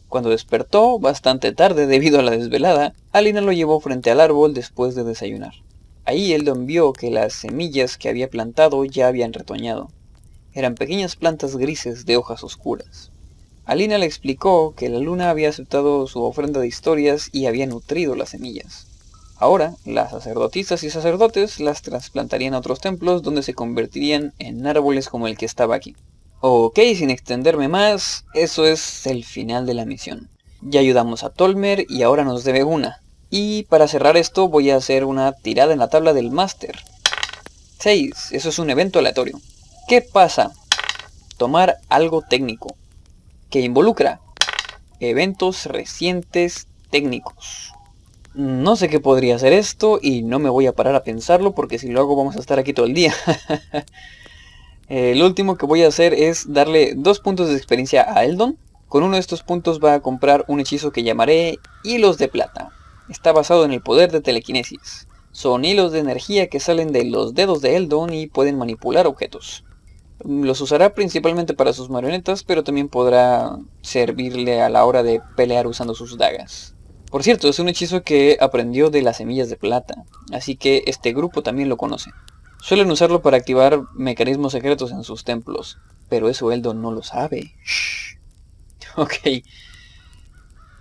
Cuando 0.10 0.30
despertó, 0.30 1.00
bastante 1.00 1.52
tarde 1.52 1.88
debido 1.88 2.20
a 2.20 2.24
la 2.24 2.32
desvelada, 2.32 2.94
Alina 3.12 3.42
lo 3.42 3.52
llevó 3.52 3.80
frente 3.80 4.12
al 4.12 4.22
árbol 4.22 4.54
después 4.54 4.96
de 4.96 5.04
desayunar. 5.04 5.54
Ahí 6.06 6.34
Eldon 6.34 6.68
vio 6.68 6.94
que 6.94 7.10
las 7.10 7.34
semillas 7.34 7.98
que 7.98 8.10
había 8.10 8.30
plantado 8.30 8.86
ya 8.86 9.08
habían 9.08 9.34
retoñado. 9.34 9.90
Eran 10.54 10.76
pequeñas 10.76 11.16
plantas 11.16 11.58
grises 11.58 12.06
de 12.06 12.18
hojas 12.18 12.44
oscuras. 12.44 13.12
Alina 13.66 13.98
le 13.98 14.06
explicó 14.06 14.76
que 14.76 14.90
la 14.90 15.00
luna 15.00 15.32
había 15.32 15.50
aceptado 15.50 16.06
su 16.06 16.22
ofrenda 16.22 16.60
de 16.60 16.68
historias 16.68 17.30
y 17.32 17.48
había 17.48 17.66
nutrido 17.66 18.16
las 18.16 18.30
semillas. 18.30 18.86
Ahora, 19.38 19.76
las 19.84 20.12
sacerdotisas 20.12 20.84
y 20.84 20.92
sacerdotes 20.92 21.60
las 21.60 21.82
trasplantarían 21.82 22.54
a 22.54 22.60
otros 22.60 22.80
templos 22.80 23.24
donde 23.24 23.44
se 23.44 23.56
convertirían 23.56 24.34
en 24.38 24.66
árboles 24.68 25.10
como 25.10 25.28
el 25.28 25.38
que 25.38 25.46
estaba 25.46 25.76
aquí. 25.76 25.96
Ok, 26.42 26.80
sin 26.96 27.10
extenderme 27.10 27.68
más, 27.68 28.26
eso 28.34 28.66
es 28.66 29.08
el 29.08 29.24
final 29.24 29.66
de 29.66 29.74
la 29.74 29.86
misión. 29.86 30.30
Ya 30.62 30.80
ayudamos 30.80 31.24
a 31.24 31.30
Tolmer 31.30 31.86
y 31.90 32.04
ahora 32.04 32.24
nos 32.24 32.44
debe 32.44 32.64
una. 32.64 33.02
Y 33.30 33.64
para 33.64 33.88
cerrar 33.88 34.18
esto 34.18 34.48
voy 34.48 34.70
a 34.70 34.76
hacer 34.76 35.06
una 35.06 35.32
tirada 35.32 35.74
en 35.74 35.80
la 35.80 35.90
tabla 35.90 36.14
del 36.14 36.32
máster. 36.32 36.76
6. 37.80 38.32
Eso 38.32 38.50
es 38.50 38.60
un 38.60 38.70
evento 38.70 39.00
aleatorio. 39.00 39.40
¿Qué 39.88 40.02
pasa? 40.02 40.52
Tomar 41.38 41.78
algo 41.90 42.22
técnico. 42.22 42.76
Que 43.50 43.62
involucra 43.62 44.20
eventos 45.00 45.66
recientes 45.66 46.68
técnicos. 46.90 47.72
No 48.34 48.76
sé 48.76 48.90
qué 48.90 49.00
podría 49.00 49.40
ser 49.40 49.54
esto 49.54 50.00
y 50.02 50.22
no 50.24 50.40
me 50.40 50.50
voy 50.50 50.68
a 50.68 50.74
parar 50.74 50.96
a 50.96 51.04
pensarlo 51.04 51.54
porque 51.54 51.80
si 51.80 51.88
lo 51.88 52.02
hago 52.02 52.16
vamos 52.16 52.36
a 52.36 52.40
estar 52.40 52.60
aquí 52.60 52.74
todo 52.74 52.86
el 52.86 52.94
día. 52.94 53.14
el 54.88 55.24
último 55.24 55.58
que 55.58 55.66
voy 55.66 55.84
a 55.84 55.88
hacer 55.88 56.14
es 56.14 56.52
darle 56.54 56.94
dos 56.96 57.20
puntos 57.20 57.50
de 57.50 57.56
experiencia 57.56 58.06
a 58.08 58.24
Eldon. 58.24 58.58
Con 58.88 59.04
uno 59.04 59.16
de 59.16 59.20
estos 59.20 59.42
puntos 59.42 59.80
va 59.84 59.96
a 59.96 60.00
comprar 60.00 60.46
un 60.48 60.60
hechizo 60.60 60.92
que 60.92 61.04
llamaré 61.04 61.58
Hilos 61.84 62.18
de 62.18 62.28
Plata. 62.28 62.70
Está 63.10 63.32
basado 63.32 63.66
en 63.66 63.72
el 63.72 63.82
poder 63.82 64.12
de 64.12 64.22
telequinesis. 64.22 65.08
Son 65.32 65.66
hilos 65.66 65.92
de 65.92 66.00
energía 66.00 66.48
que 66.48 66.60
salen 66.60 66.92
de 66.92 67.04
los 67.04 67.34
dedos 67.34 67.62
de 67.62 67.76
Eldon 67.76 68.14
y 68.14 68.28
pueden 68.28 68.58
manipular 68.58 69.06
objetos. 69.08 69.66
Los 70.24 70.62
usará 70.62 70.94
principalmente 70.94 71.54
para 71.54 71.74
sus 71.74 71.90
marionetas, 71.90 72.44
pero 72.44 72.64
también 72.64 72.88
podrá 72.88 73.58
servirle 73.82 74.62
a 74.62 74.70
la 74.70 74.86
hora 74.86 75.04
de 75.04 75.22
pelear 75.36 75.68
usando 75.68 75.94
sus 75.94 76.18
dagas. 76.18 76.74
Por 77.12 77.24
cierto, 77.24 77.50
es 77.50 77.60
un 77.60 77.70
hechizo 77.70 78.02
que 78.04 78.38
aprendió 78.40 78.90
de 78.90 79.02
las 79.02 79.18
semillas 79.18 79.50
de 79.50 79.58
plata, 79.58 80.06
así 80.32 80.56
que 80.56 80.84
este 80.88 81.14
grupo 81.14 81.44
también 81.44 81.70
lo 81.70 81.78
conoce. 81.78 82.12
Suelen 82.66 82.90
usarlo 82.90 83.22
para 83.22 83.38
activar 83.38 83.84
mecanismos 83.94 84.52
secretos 84.52 84.90
en 84.90 85.04
sus 85.04 85.24
templos, 85.24 85.78
pero 86.10 86.30
eso 86.30 86.52
Eldon 86.52 86.82
no 86.82 86.92
lo 86.92 87.04
sabe. 87.04 87.54
Ok. 88.98 89.44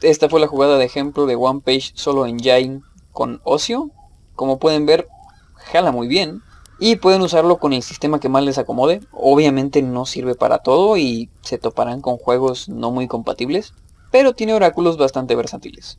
Esta 0.01 0.31
fue 0.31 0.41
la 0.41 0.47
jugada 0.47 0.79
de 0.79 0.85
ejemplo 0.87 1.27
de 1.27 1.35
One 1.35 1.61
Page 1.63 1.91
solo 1.93 2.25
en 2.25 2.39
Jain 2.39 2.85
con 3.13 3.43
Ocio. 3.45 3.91
Como 4.35 4.59
pueden 4.59 4.87
ver, 4.87 5.09
jala 5.57 5.93
muy 5.93 6.09
bien. 6.09 6.41
Y 6.79 6.97
pueden 6.97 7.21
usarlo 7.21 7.59
con 7.59 7.75
el 7.75 7.83
sistema 7.83 8.19
que 8.19 8.31
más 8.31 8.45
les 8.45 8.57
acomode. 8.57 9.03
Obviamente 9.13 9.83
no 9.83 10.07
sirve 10.07 10.35
para 10.37 10.61
todo 10.61 10.97
y 10.97 11.29
se 11.43 11.59
toparán 11.59 12.01
con 12.01 12.17
juegos 12.17 12.69
no 12.71 12.93
muy 12.93 13.09
compatibles. 13.09 13.75
Pero 14.11 14.33
tiene 14.33 14.55
oráculos 14.55 14.97
bastante 14.97 15.37
versátiles. 15.37 15.99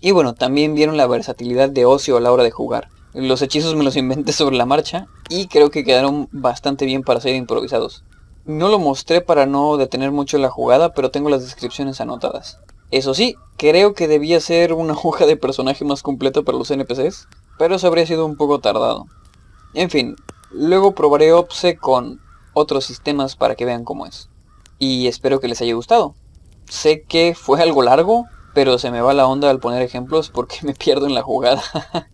Y 0.00 0.12
bueno, 0.12 0.34
también 0.34 0.74
vieron 0.74 0.96
la 0.96 1.08
versatilidad 1.08 1.70
de 1.70 1.86
Ocio 1.86 2.18
a 2.18 2.20
la 2.20 2.30
hora 2.30 2.44
de 2.44 2.52
jugar. 2.52 2.93
Los 3.14 3.42
hechizos 3.42 3.76
me 3.76 3.84
los 3.84 3.94
inventé 3.94 4.32
sobre 4.32 4.56
la 4.56 4.66
marcha 4.66 5.06
y 5.28 5.46
creo 5.46 5.70
que 5.70 5.84
quedaron 5.84 6.28
bastante 6.32 6.84
bien 6.84 7.04
para 7.04 7.20
ser 7.20 7.36
improvisados. 7.36 8.02
No 8.44 8.68
lo 8.68 8.80
mostré 8.80 9.20
para 9.20 9.46
no 9.46 9.76
detener 9.76 10.10
mucho 10.10 10.36
la 10.38 10.50
jugada, 10.50 10.92
pero 10.92 11.12
tengo 11.12 11.30
las 11.30 11.42
descripciones 11.42 12.00
anotadas. 12.00 12.58
Eso 12.90 13.14
sí, 13.14 13.36
creo 13.56 13.94
que 13.94 14.08
debía 14.08 14.40
ser 14.40 14.72
una 14.72 14.94
hoja 15.02 15.26
de 15.26 15.36
personaje 15.36 15.84
más 15.84 16.02
completa 16.02 16.42
para 16.42 16.58
los 16.58 16.72
NPCs, 16.72 17.28
pero 17.56 17.76
eso 17.76 17.86
habría 17.86 18.04
sido 18.04 18.26
un 18.26 18.36
poco 18.36 18.58
tardado. 18.58 19.06
En 19.74 19.90
fin, 19.90 20.16
luego 20.50 20.96
probaré 20.96 21.32
OPSE 21.32 21.76
con 21.76 22.20
otros 22.52 22.84
sistemas 22.84 23.36
para 23.36 23.54
que 23.54 23.64
vean 23.64 23.84
cómo 23.84 24.06
es. 24.06 24.28
Y 24.80 25.06
espero 25.06 25.38
que 25.38 25.48
les 25.48 25.60
haya 25.60 25.74
gustado. 25.74 26.16
Sé 26.68 27.02
que 27.02 27.36
fue 27.36 27.62
algo 27.62 27.82
largo, 27.82 28.26
pero 28.54 28.76
se 28.78 28.90
me 28.90 29.00
va 29.00 29.14
la 29.14 29.28
onda 29.28 29.50
al 29.50 29.60
poner 29.60 29.82
ejemplos 29.82 30.30
porque 30.30 30.58
me 30.62 30.74
pierdo 30.74 31.06
en 31.06 31.14
la 31.14 31.22
jugada. 31.22 31.62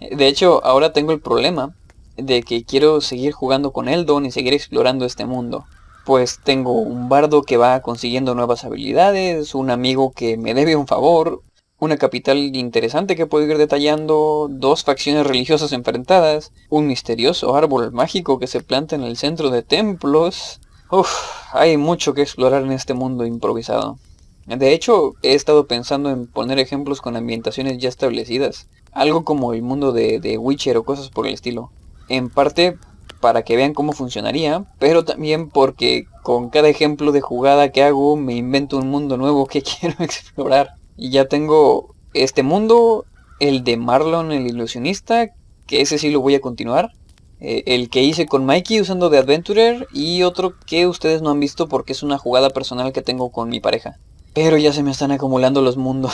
de 0.00 0.26
hecho, 0.26 0.64
ahora 0.64 0.92
tengo 0.92 1.12
el 1.12 1.20
problema 1.20 1.74
de 2.16 2.42
que 2.42 2.64
quiero 2.64 3.00
seguir 3.00 3.32
jugando 3.32 3.72
con 3.72 3.88
Eldon 3.88 4.26
y 4.26 4.30
seguir 4.30 4.54
explorando 4.54 5.04
este 5.04 5.24
mundo. 5.24 5.64
Pues 6.04 6.40
tengo 6.42 6.72
un 6.72 7.08
bardo 7.08 7.42
que 7.42 7.56
va 7.56 7.80
consiguiendo 7.80 8.34
nuevas 8.34 8.64
habilidades, 8.64 9.54
un 9.54 9.70
amigo 9.70 10.12
que 10.12 10.36
me 10.36 10.54
debe 10.54 10.76
un 10.76 10.86
favor, 10.86 11.42
una 11.78 11.96
capital 11.96 12.38
interesante 12.56 13.14
que 13.14 13.26
puedo 13.26 13.46
ir 13.46 13.56
detallando, 13.56 14.48
dos 14.50 14.84
facciones 14.84 15.26
religiosas 15.26 15.72
enfrentadas, 15.72 16.52
un 16.70 16.86
misterioso 16.88 17.54
árbol 17.54 17.92
mágico 17.92 18.38
que 18.38 18.48
se 18.48 18.62
planta 18.62 18.96
en 18.96 19.04
el 19.04 19.16
centro 19.16 19.50
de 19.50 19.62
templos. 19.62 20.60
Uf, 20.90 21.08
hay 21.52 21.76
mucho 21.76 22.14
que 22.14 22.22
explorar 22.22 22.62
en 22.62 22.72
este 22.72 22.94
mundo 22.94 23.26
improvisado. 23.26 23.98
De 24.46 24.72
hecho, 24.72 25.12
he 25.22 25.34
estado 25.34 25.66
pensando 25.66 26.10
en 26.10 26.26
poner 26.26 26.58
ejemplos 26.58 27.02
con 27.02 27.16
ambientaciones 27.16 27.76
ya 27.78 27.90
establecidas, 27.90 28.66
algo 28.92 29.24
como 29.24 29.52
el 29.52 29.62
mundo 29.62 29.92
de, 29.92 30.20
de 30.20 30.38
Witcher 30.38 30.76
o 30.76 30.84
cosas 30.84 31.10
por 31.10 31.26
el 31.26 31.34
estilo. 31.34 31.70
En 32.08 32.30
parte 32.30 32.78
para 33.20 33.42
que 33.42 33.56
vean 33.56 33.74
cómo 33.74 33.92
funcionaría, 33.92 34.64
pero 34.78 35.04
también 35.04 35.48
porque 35.48 36.06
con 36.22 36.50
cada 36.50 36.68
ejemplo 36.68 37.12
de 37.12 37.20
jugada 37.20 37.72
que 37.72 37.82
hago 37.82 38.16
me 38.16 38.34
invento 38.34 38.78
un 38.78 38.90
mundo 38.90 39.16
nuevo 39.16 39.46
que 39.46 39.62
quiero 39.80 39.96
explorar. 40.00 40.74
Y 40.96 41.10
ya 41.10 41.26
tengo 41.26 41.94
este 42.14 42.42
mundo, 42.42 43.06
el 43.40 43.64
de 43.64 43.76
Marlon 43.76 44.32
el 44.32 44.46
ilusionista, 44.46 45.28
que 45.66 45.80
ese 45.80 45.98
sí 45.98 46.10
lo 46.10 46.20
voy 46.20 46.34
a 46.34 46.40
continuar. 46.40 46.92
Eh, 47.40 47.62
el 47.66 47.88
que 47.88 48.02
hice 48.02 48.26
con 48.26 48.44
Mikey 48.44 48.80
usando 48.80 49.10
de 49.10 49.18
Adventurer 49.18 49.86
y 49.92 50.24
otro 50.24 50.54
que 50.66 50.88
ustedes 50.88 51.22
no 51.22 51.30
han 51.30 51.38
visto 51.38 51.68
porque 51.68 51.92
es 51.92 52.02
una 52.02 52.18
jugada 52.18 52.50
personal 52.50 52.92
que 52.92 53.02
tengo 53.02 53.30
con 53.30 53.48
mi 53.48 53.60
pareja. 53.60 53.98
Pero 54.34 54.56
ya 54.56 54.72
se 54.72 54.82
me 54.82 54.90
están 54.90 55.12
acumulando 55.12 55.62
los 55.62 55.76
mundos. 55.76 56.12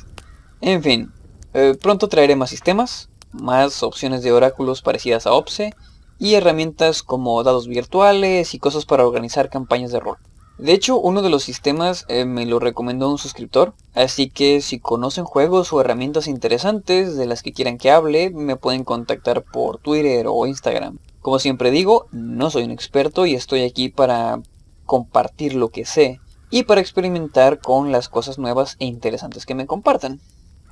en 0.60 0.82
fin, 0.82 1.12
eh, 1.54 1.76
pronto 1.80 2.08
traeré 2.08 2.36
más 2.36 2.50
sistemas, 2.50 3.08
más 3.32 3.82
opciones 3.82 4.22
de 4.22 4.32
oráculos 4.32 4.82
parecidas 4.82 5.26
a 5.26 5.32
OPSE 5.32 5.74
y 6.18 6.34
herramientas 6.34 7.02
como 7.02 7.42
dados 7.42 7.66
virtuales 7.66 8.54
y 8.54 8.58
cosas 8.58 8.84
para 8.84 9.06
organizar 9.06 9.48
campañas 9.48 9.90
de 9.90 10.00
rol. 10.00 10.18
De 10.58 10.72
hecho, 10.72 11.00
uno 11.00 11.22
de 11.22 11.30
los 11.30 11.42
sistemas 11.42 12.04
eh, 12.08 12.26
me 12.26 12.44
lo 12.44 12.58
recomendó 12.58 13.10
un 13.10 13.16
suscriptor, 13.16 13.72
así 13.94 14.28
que 14.28 14.60
si 14.60 14.78
conocen 14.78 15.24
juegos 15.24 15.72
o 15.72 15.80
herramientas 15.80 16.26
interesantes 16.26 17.16
de 17.16 17.24
las 17.24 17.42
que 17.42 17.54
quieran 17.54 17.78
que 17.78 17.90
hable, 17.90 18.30
me 18.30 18.56
pueden 18.56 18.84
contactar 18.84 19.42
por 19.42 19.78
Twitter 19.78 20.26
o 20.28 20.46
Instagram. 20.46 20.98
Como 21.22 21.38
siempre 21.38 21.70
digo, 21.70 22.06
no 22.12 22.50
soy 22.50 22.64
un 22.64 22.72
experto 22.72 23.24
y 23.24 23.34
estoy 23.34 23.62
aquí 23.62 23.88
para 23.88 24.42
compartir 24.84 25.54
lo 25.54 25.70
que 25.70 25.86
sé 25.86 26.20
y 26.50 26.64
para 26.64 26.82
experimentar 26.82 27.60
con 27.60 27.90
las 27.90 28.10
cosas 28.10 28.38
nuevas 28.38 28.76
e 28.80 28.84
interesantes 28.84 29.46
que 29.46 29.54
me 29.54 29.66
compartan. 29.66 30.20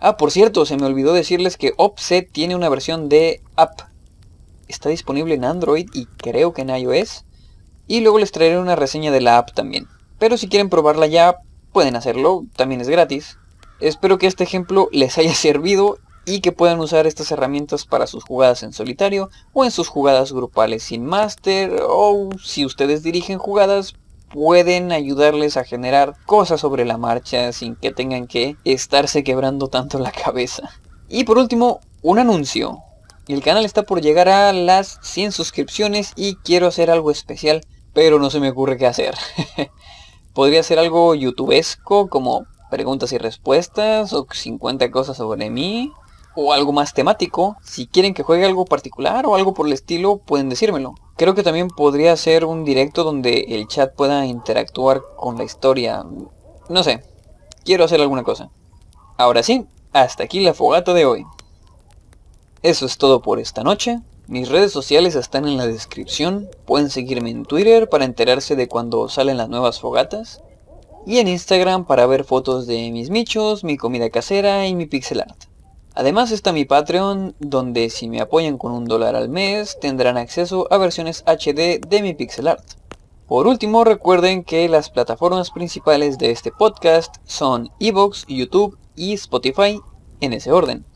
Ah, 0.01 0.16
por 0.16 0.30
cierto, 0.30 0.64
se 0.64 0.76
me 0.76 0.86
olvidó 0.86 1.12
decirles 1.12 1.57
que 1.57 1.74
Offset 1.76 2.30
tiene 2.30 2.55
una 2.55 2.68
versión 2.68 3.09
de 3.09 3.42
app. 3.57 3.80
Está 4.68 4.90
disponible 4.90 5.34
en 5.34 5.44
Android 5.44 5.88
y 5.92 6.07
creo 6.07 6.53
que 6.53 6.62
en 6.62 6.70
iOS 6.70 7.24
y 7.88 8.01
luego 8.01 8.18
les 8.18 8.30
traeré 8.30 8.59
una 8.61 8.76
reseña 8.76 9.11
de 9.11 9.20
la 9.20 9.38
app 9.38 9.55
también. 9.55 9.88
Pero 10.18 10.36
si 10.36 10.49
quieren 10.49 10.68
probarla 10.68 11.07
ya, 11.07 11.38
pueden 11.72 11.96
hacerlo, 11.96 12.44
también 12.55 12.80
es 12.80 12.88
gratis. 12.88 13.38
Espero 13.80 14.18
que 14.18 14.28
este 14.28 14.44
ejemplo 14.44 14.88
les 14.92 15.18
haya 15.18 15.34
servido 15.34 15.99
y 16.24 16.40
que 16.42 16.53
puedan 16.53 16.78
usar 16.78 17.07
estas 17.07 17.32
herramientas 17.32 17.86
para 17.86 18.07
sus 18.07 18.22
jugadas 18.22 18.62
en 18.62 18.72
solitario 18.72 19.30
o 19.53 19.64
en 19.64 19.70
sus 19.70 19.88
jugadas 19.88 20.32
grupales 20.32 20.82
sin 20.82 21.05
máster 21.07 21.80
o 21.88 22.28
si 22.44 22.66
ustedes 22.66 23.03
dirigen 23.03 23.38
jugadas 23.38 23.94
pueden 24.30 24.92
ayudarles 24.92 25.56
a 25.56 25.64
generar 25.64 26.14
cosas 26.26 26.60
sobre 26.60 26.84
la 26.84 26.98
marcha 26.98 27.52
sin 27.52 27.76
que 27.76 27.92
tengan 27.92 28.26
que 28.26 28.56
estarse 28.64 29.24
quebrando 29.24 29.68
tanto 29.68 29.98
la 29.98 30.12
cabeza. 30.12 30.70
Y 31.08 31.24
por 31.24 31.38
último, 31.38 31.80
un 32.02 32.18
anuncio. 32.18 32.78
El 33.26 33.42
canal 33.42 33.64
está 33.64 33.82
por 33.82 34.00
llegar 34.00 34.28
a 34.28 34.52
las 34.52 34.98
100 35.02 35.32
suscripciones 35.32 36.12
y 36.16 36.36
quiero 36.36 36.66
hacer 36.66 36.90
algo 36.90 37.10
especial 37.10 37.62
pero 37.98 38.20
no 38.20 38.30
se 38.30 38.38
me 38.38 38.50
ocurre 38.50 38.76
qué 38.76 38.86
hacer. 38.86 39.16
Podría 40.32 40.62
ser 40.62 40.78
algo 40.78 41.16
youtubesco 41.16 42.08
como 42.08 42.46
preguntas 42.70 43.12
y 43.12 43.18
respuestas 43.18 44.12
o 44.12 44.24
50 44.30 44.92
cosas 44.92 45.16
sobre 45.16 45.50
mí 45.50 45.90
o 46.41 46.53
algo 46.53 46.72
más 46.72 46.95
temático. 46.95 47.57
Si 47.64 47.89
quieren 47.89 48.14
que 48.14 48.22
juegue 48.22 48.47
algo 48.47 48.64
particular 48.64 49.26
o 49.26 49.34
algo 49.34 49.55
por 49.55 49.66
el 49.66 49.72
estilo, 49.72 50.18
pueden 50.18 50.49
decírmelo. 50.49 50.95
Creo 51.16 51.34
que 51.34 51.43
también 51.43 51.66
podría 51.68 52.16
ser 52.16 52.45
un 52.45 52.64
directo 52.64 53.03
donde 53.03 53.47
el 53.49 53.66
chat 53.66 53.93
pueda 53.93 54.24
interactuar 54.24 55.03
con 55.16 55.36
la 55.36 55.43
historia. 55.43 56.05
No 56.68 56.84
sé, 56.84 57.03
quiero 57.64 57.84
hacer 57.84 58.01
alguna 58.01 58.22
cosa. 58.22 58.51
Ahora 59.16 59.43
sí, 59.43 59.66
hasta 59.93 60.22
aquí 60.22 60.39
la 60.39 60.55
fogata 60.55 60.95
de 60.95 61.07
hoy. 61.07 61.26
Eso 62.62 62.86
es 62.86 62.99
todo 62.99 63.20
por 63.20 63.41
esta 63.41 63.64
noche. 63.64 63.99
Mis 64.28 64.49
redes 64.49 64.70
sociales 64.70 65.16
están 65.16 65.49
en 65.49 65.57
la 65.57 65.66
descripción, 65.66 66.49
pueden 66.66 66.91
seguirme 66.91 67.30
en 67.30 67.47
Twitter 67.47 67.89
para 67.89 68.05
enterarse 68.05 68.55
de 68.55 68.68
cuando 68.68 69.09
salen 69.09 69.39
las 69.39 69.49
nuevas 69.49 69.80
fogatas, 69.80 70.41
y 71.05 71.18
en 71.18 71.26
Instagram 71.26 71.84
para 71.84 72.07
ver 72.07 72.22
fotos 72.22 72.68
de 72.68 72.93
mis 72.93 73.11
michos, 73.11 73.64
mi 73.64 73.76
comida 73.76 74.11
casera 74.11 74.68
y 74.68 74.76
mi 74.76 74.86
pixel 74.86 75.22
art. 75.22 75.47
Además 75.99 76.30
está 76.30 76.55
mi 76.55 76.64
Patreon, 76.64 77.34
donde 77.38 77.90
si 77.90 78.09
me 78.09 78.22
apoyan 78.22 78.57
con 78.57 78.72
un 78.72 78.86
dólar 78.86 79.16
al 79.16 79.28
mes, 79.28 79.78
tendrán 79.78 80.16
acceso 80.16 80.66
a 80.70 80.78
versiones 80.78 81.22
HD 81.26 81.78
de 81.86 82.01
mi 82.01 82.14
pixel 82.14 82.49
art. 82.49 82.64
Por 83.26 83.46
último, 83.46 83.84
recuerden 83.84 84.44
que 84.44 84.66
las 84.70 84.88
plataformas 84.88 85.51
principales 85.51 86.16
de 86.16 86.30
este 86.30 86.51
podcast 86.51 87.16
son 87.26 87.70
Evox, 87.78 88.24
YouTube 88.26 88.78
y 88.96 89.12
Spotify, 89.12 89.78
en 90.22 90.32
ese 90.32 90.51
orden 90.53 90.86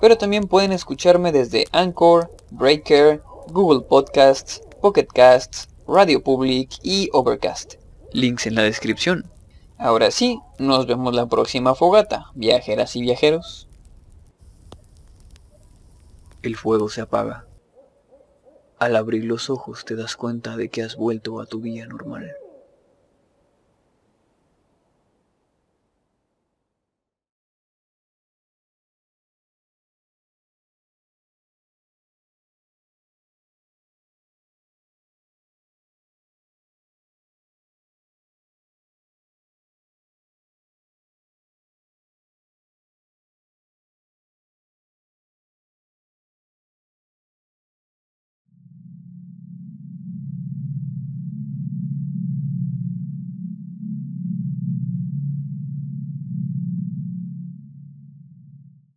pero 0.00 0.16
también 0.16 0.48
pueden 0.48 0.72
escucharme 0.72 1.30
desde 1.30 1.66
Anchor, 1.72 2.30
Breaker, 2.50 3.22
Google 3.48 3.82
Podcasts, 3.82 4.62
Pocket 4.80 5.06
Casts, 5.06 5.68
Radio 5.86 6.22
Public 6.22 6.70
y 6.82 7.10
Overcast. 7.12 7.74
Links 8.12 8.46
en 8.46 8.54
la 8.54 8.62
descripción. 8.62 9.30
Ahora 9.76 10.10
sí, 10.10 10.40
nos 10.58 10.86
vemos 10.86 11.14
la 11.14 11.26
próxima 11.26 11.74
fogata, 11.74 12.26
viajeras 12.34 12.96
y 12.96 13.02
viajeros. 13.02 13.68
El 16.42 16.56
fuego 16.56 16.88
se 16.88 17.02
apaga. 17.02 17.46
Al 18.78 18.96
abrir 18.96 19.24
los 19.24 19.50
ojos 19.50 19.84
te 19.84 19.94
das 19.94 20.16
cuenta 20.16 20.56
de 20.56 20.70
que 20.70 20.82
has 20.82 20.96
vuelto 20.96 21.38
a 21.38 21.44
tu 21.44 21.60
vida 21.60 21.86
normal. 21.86 22.34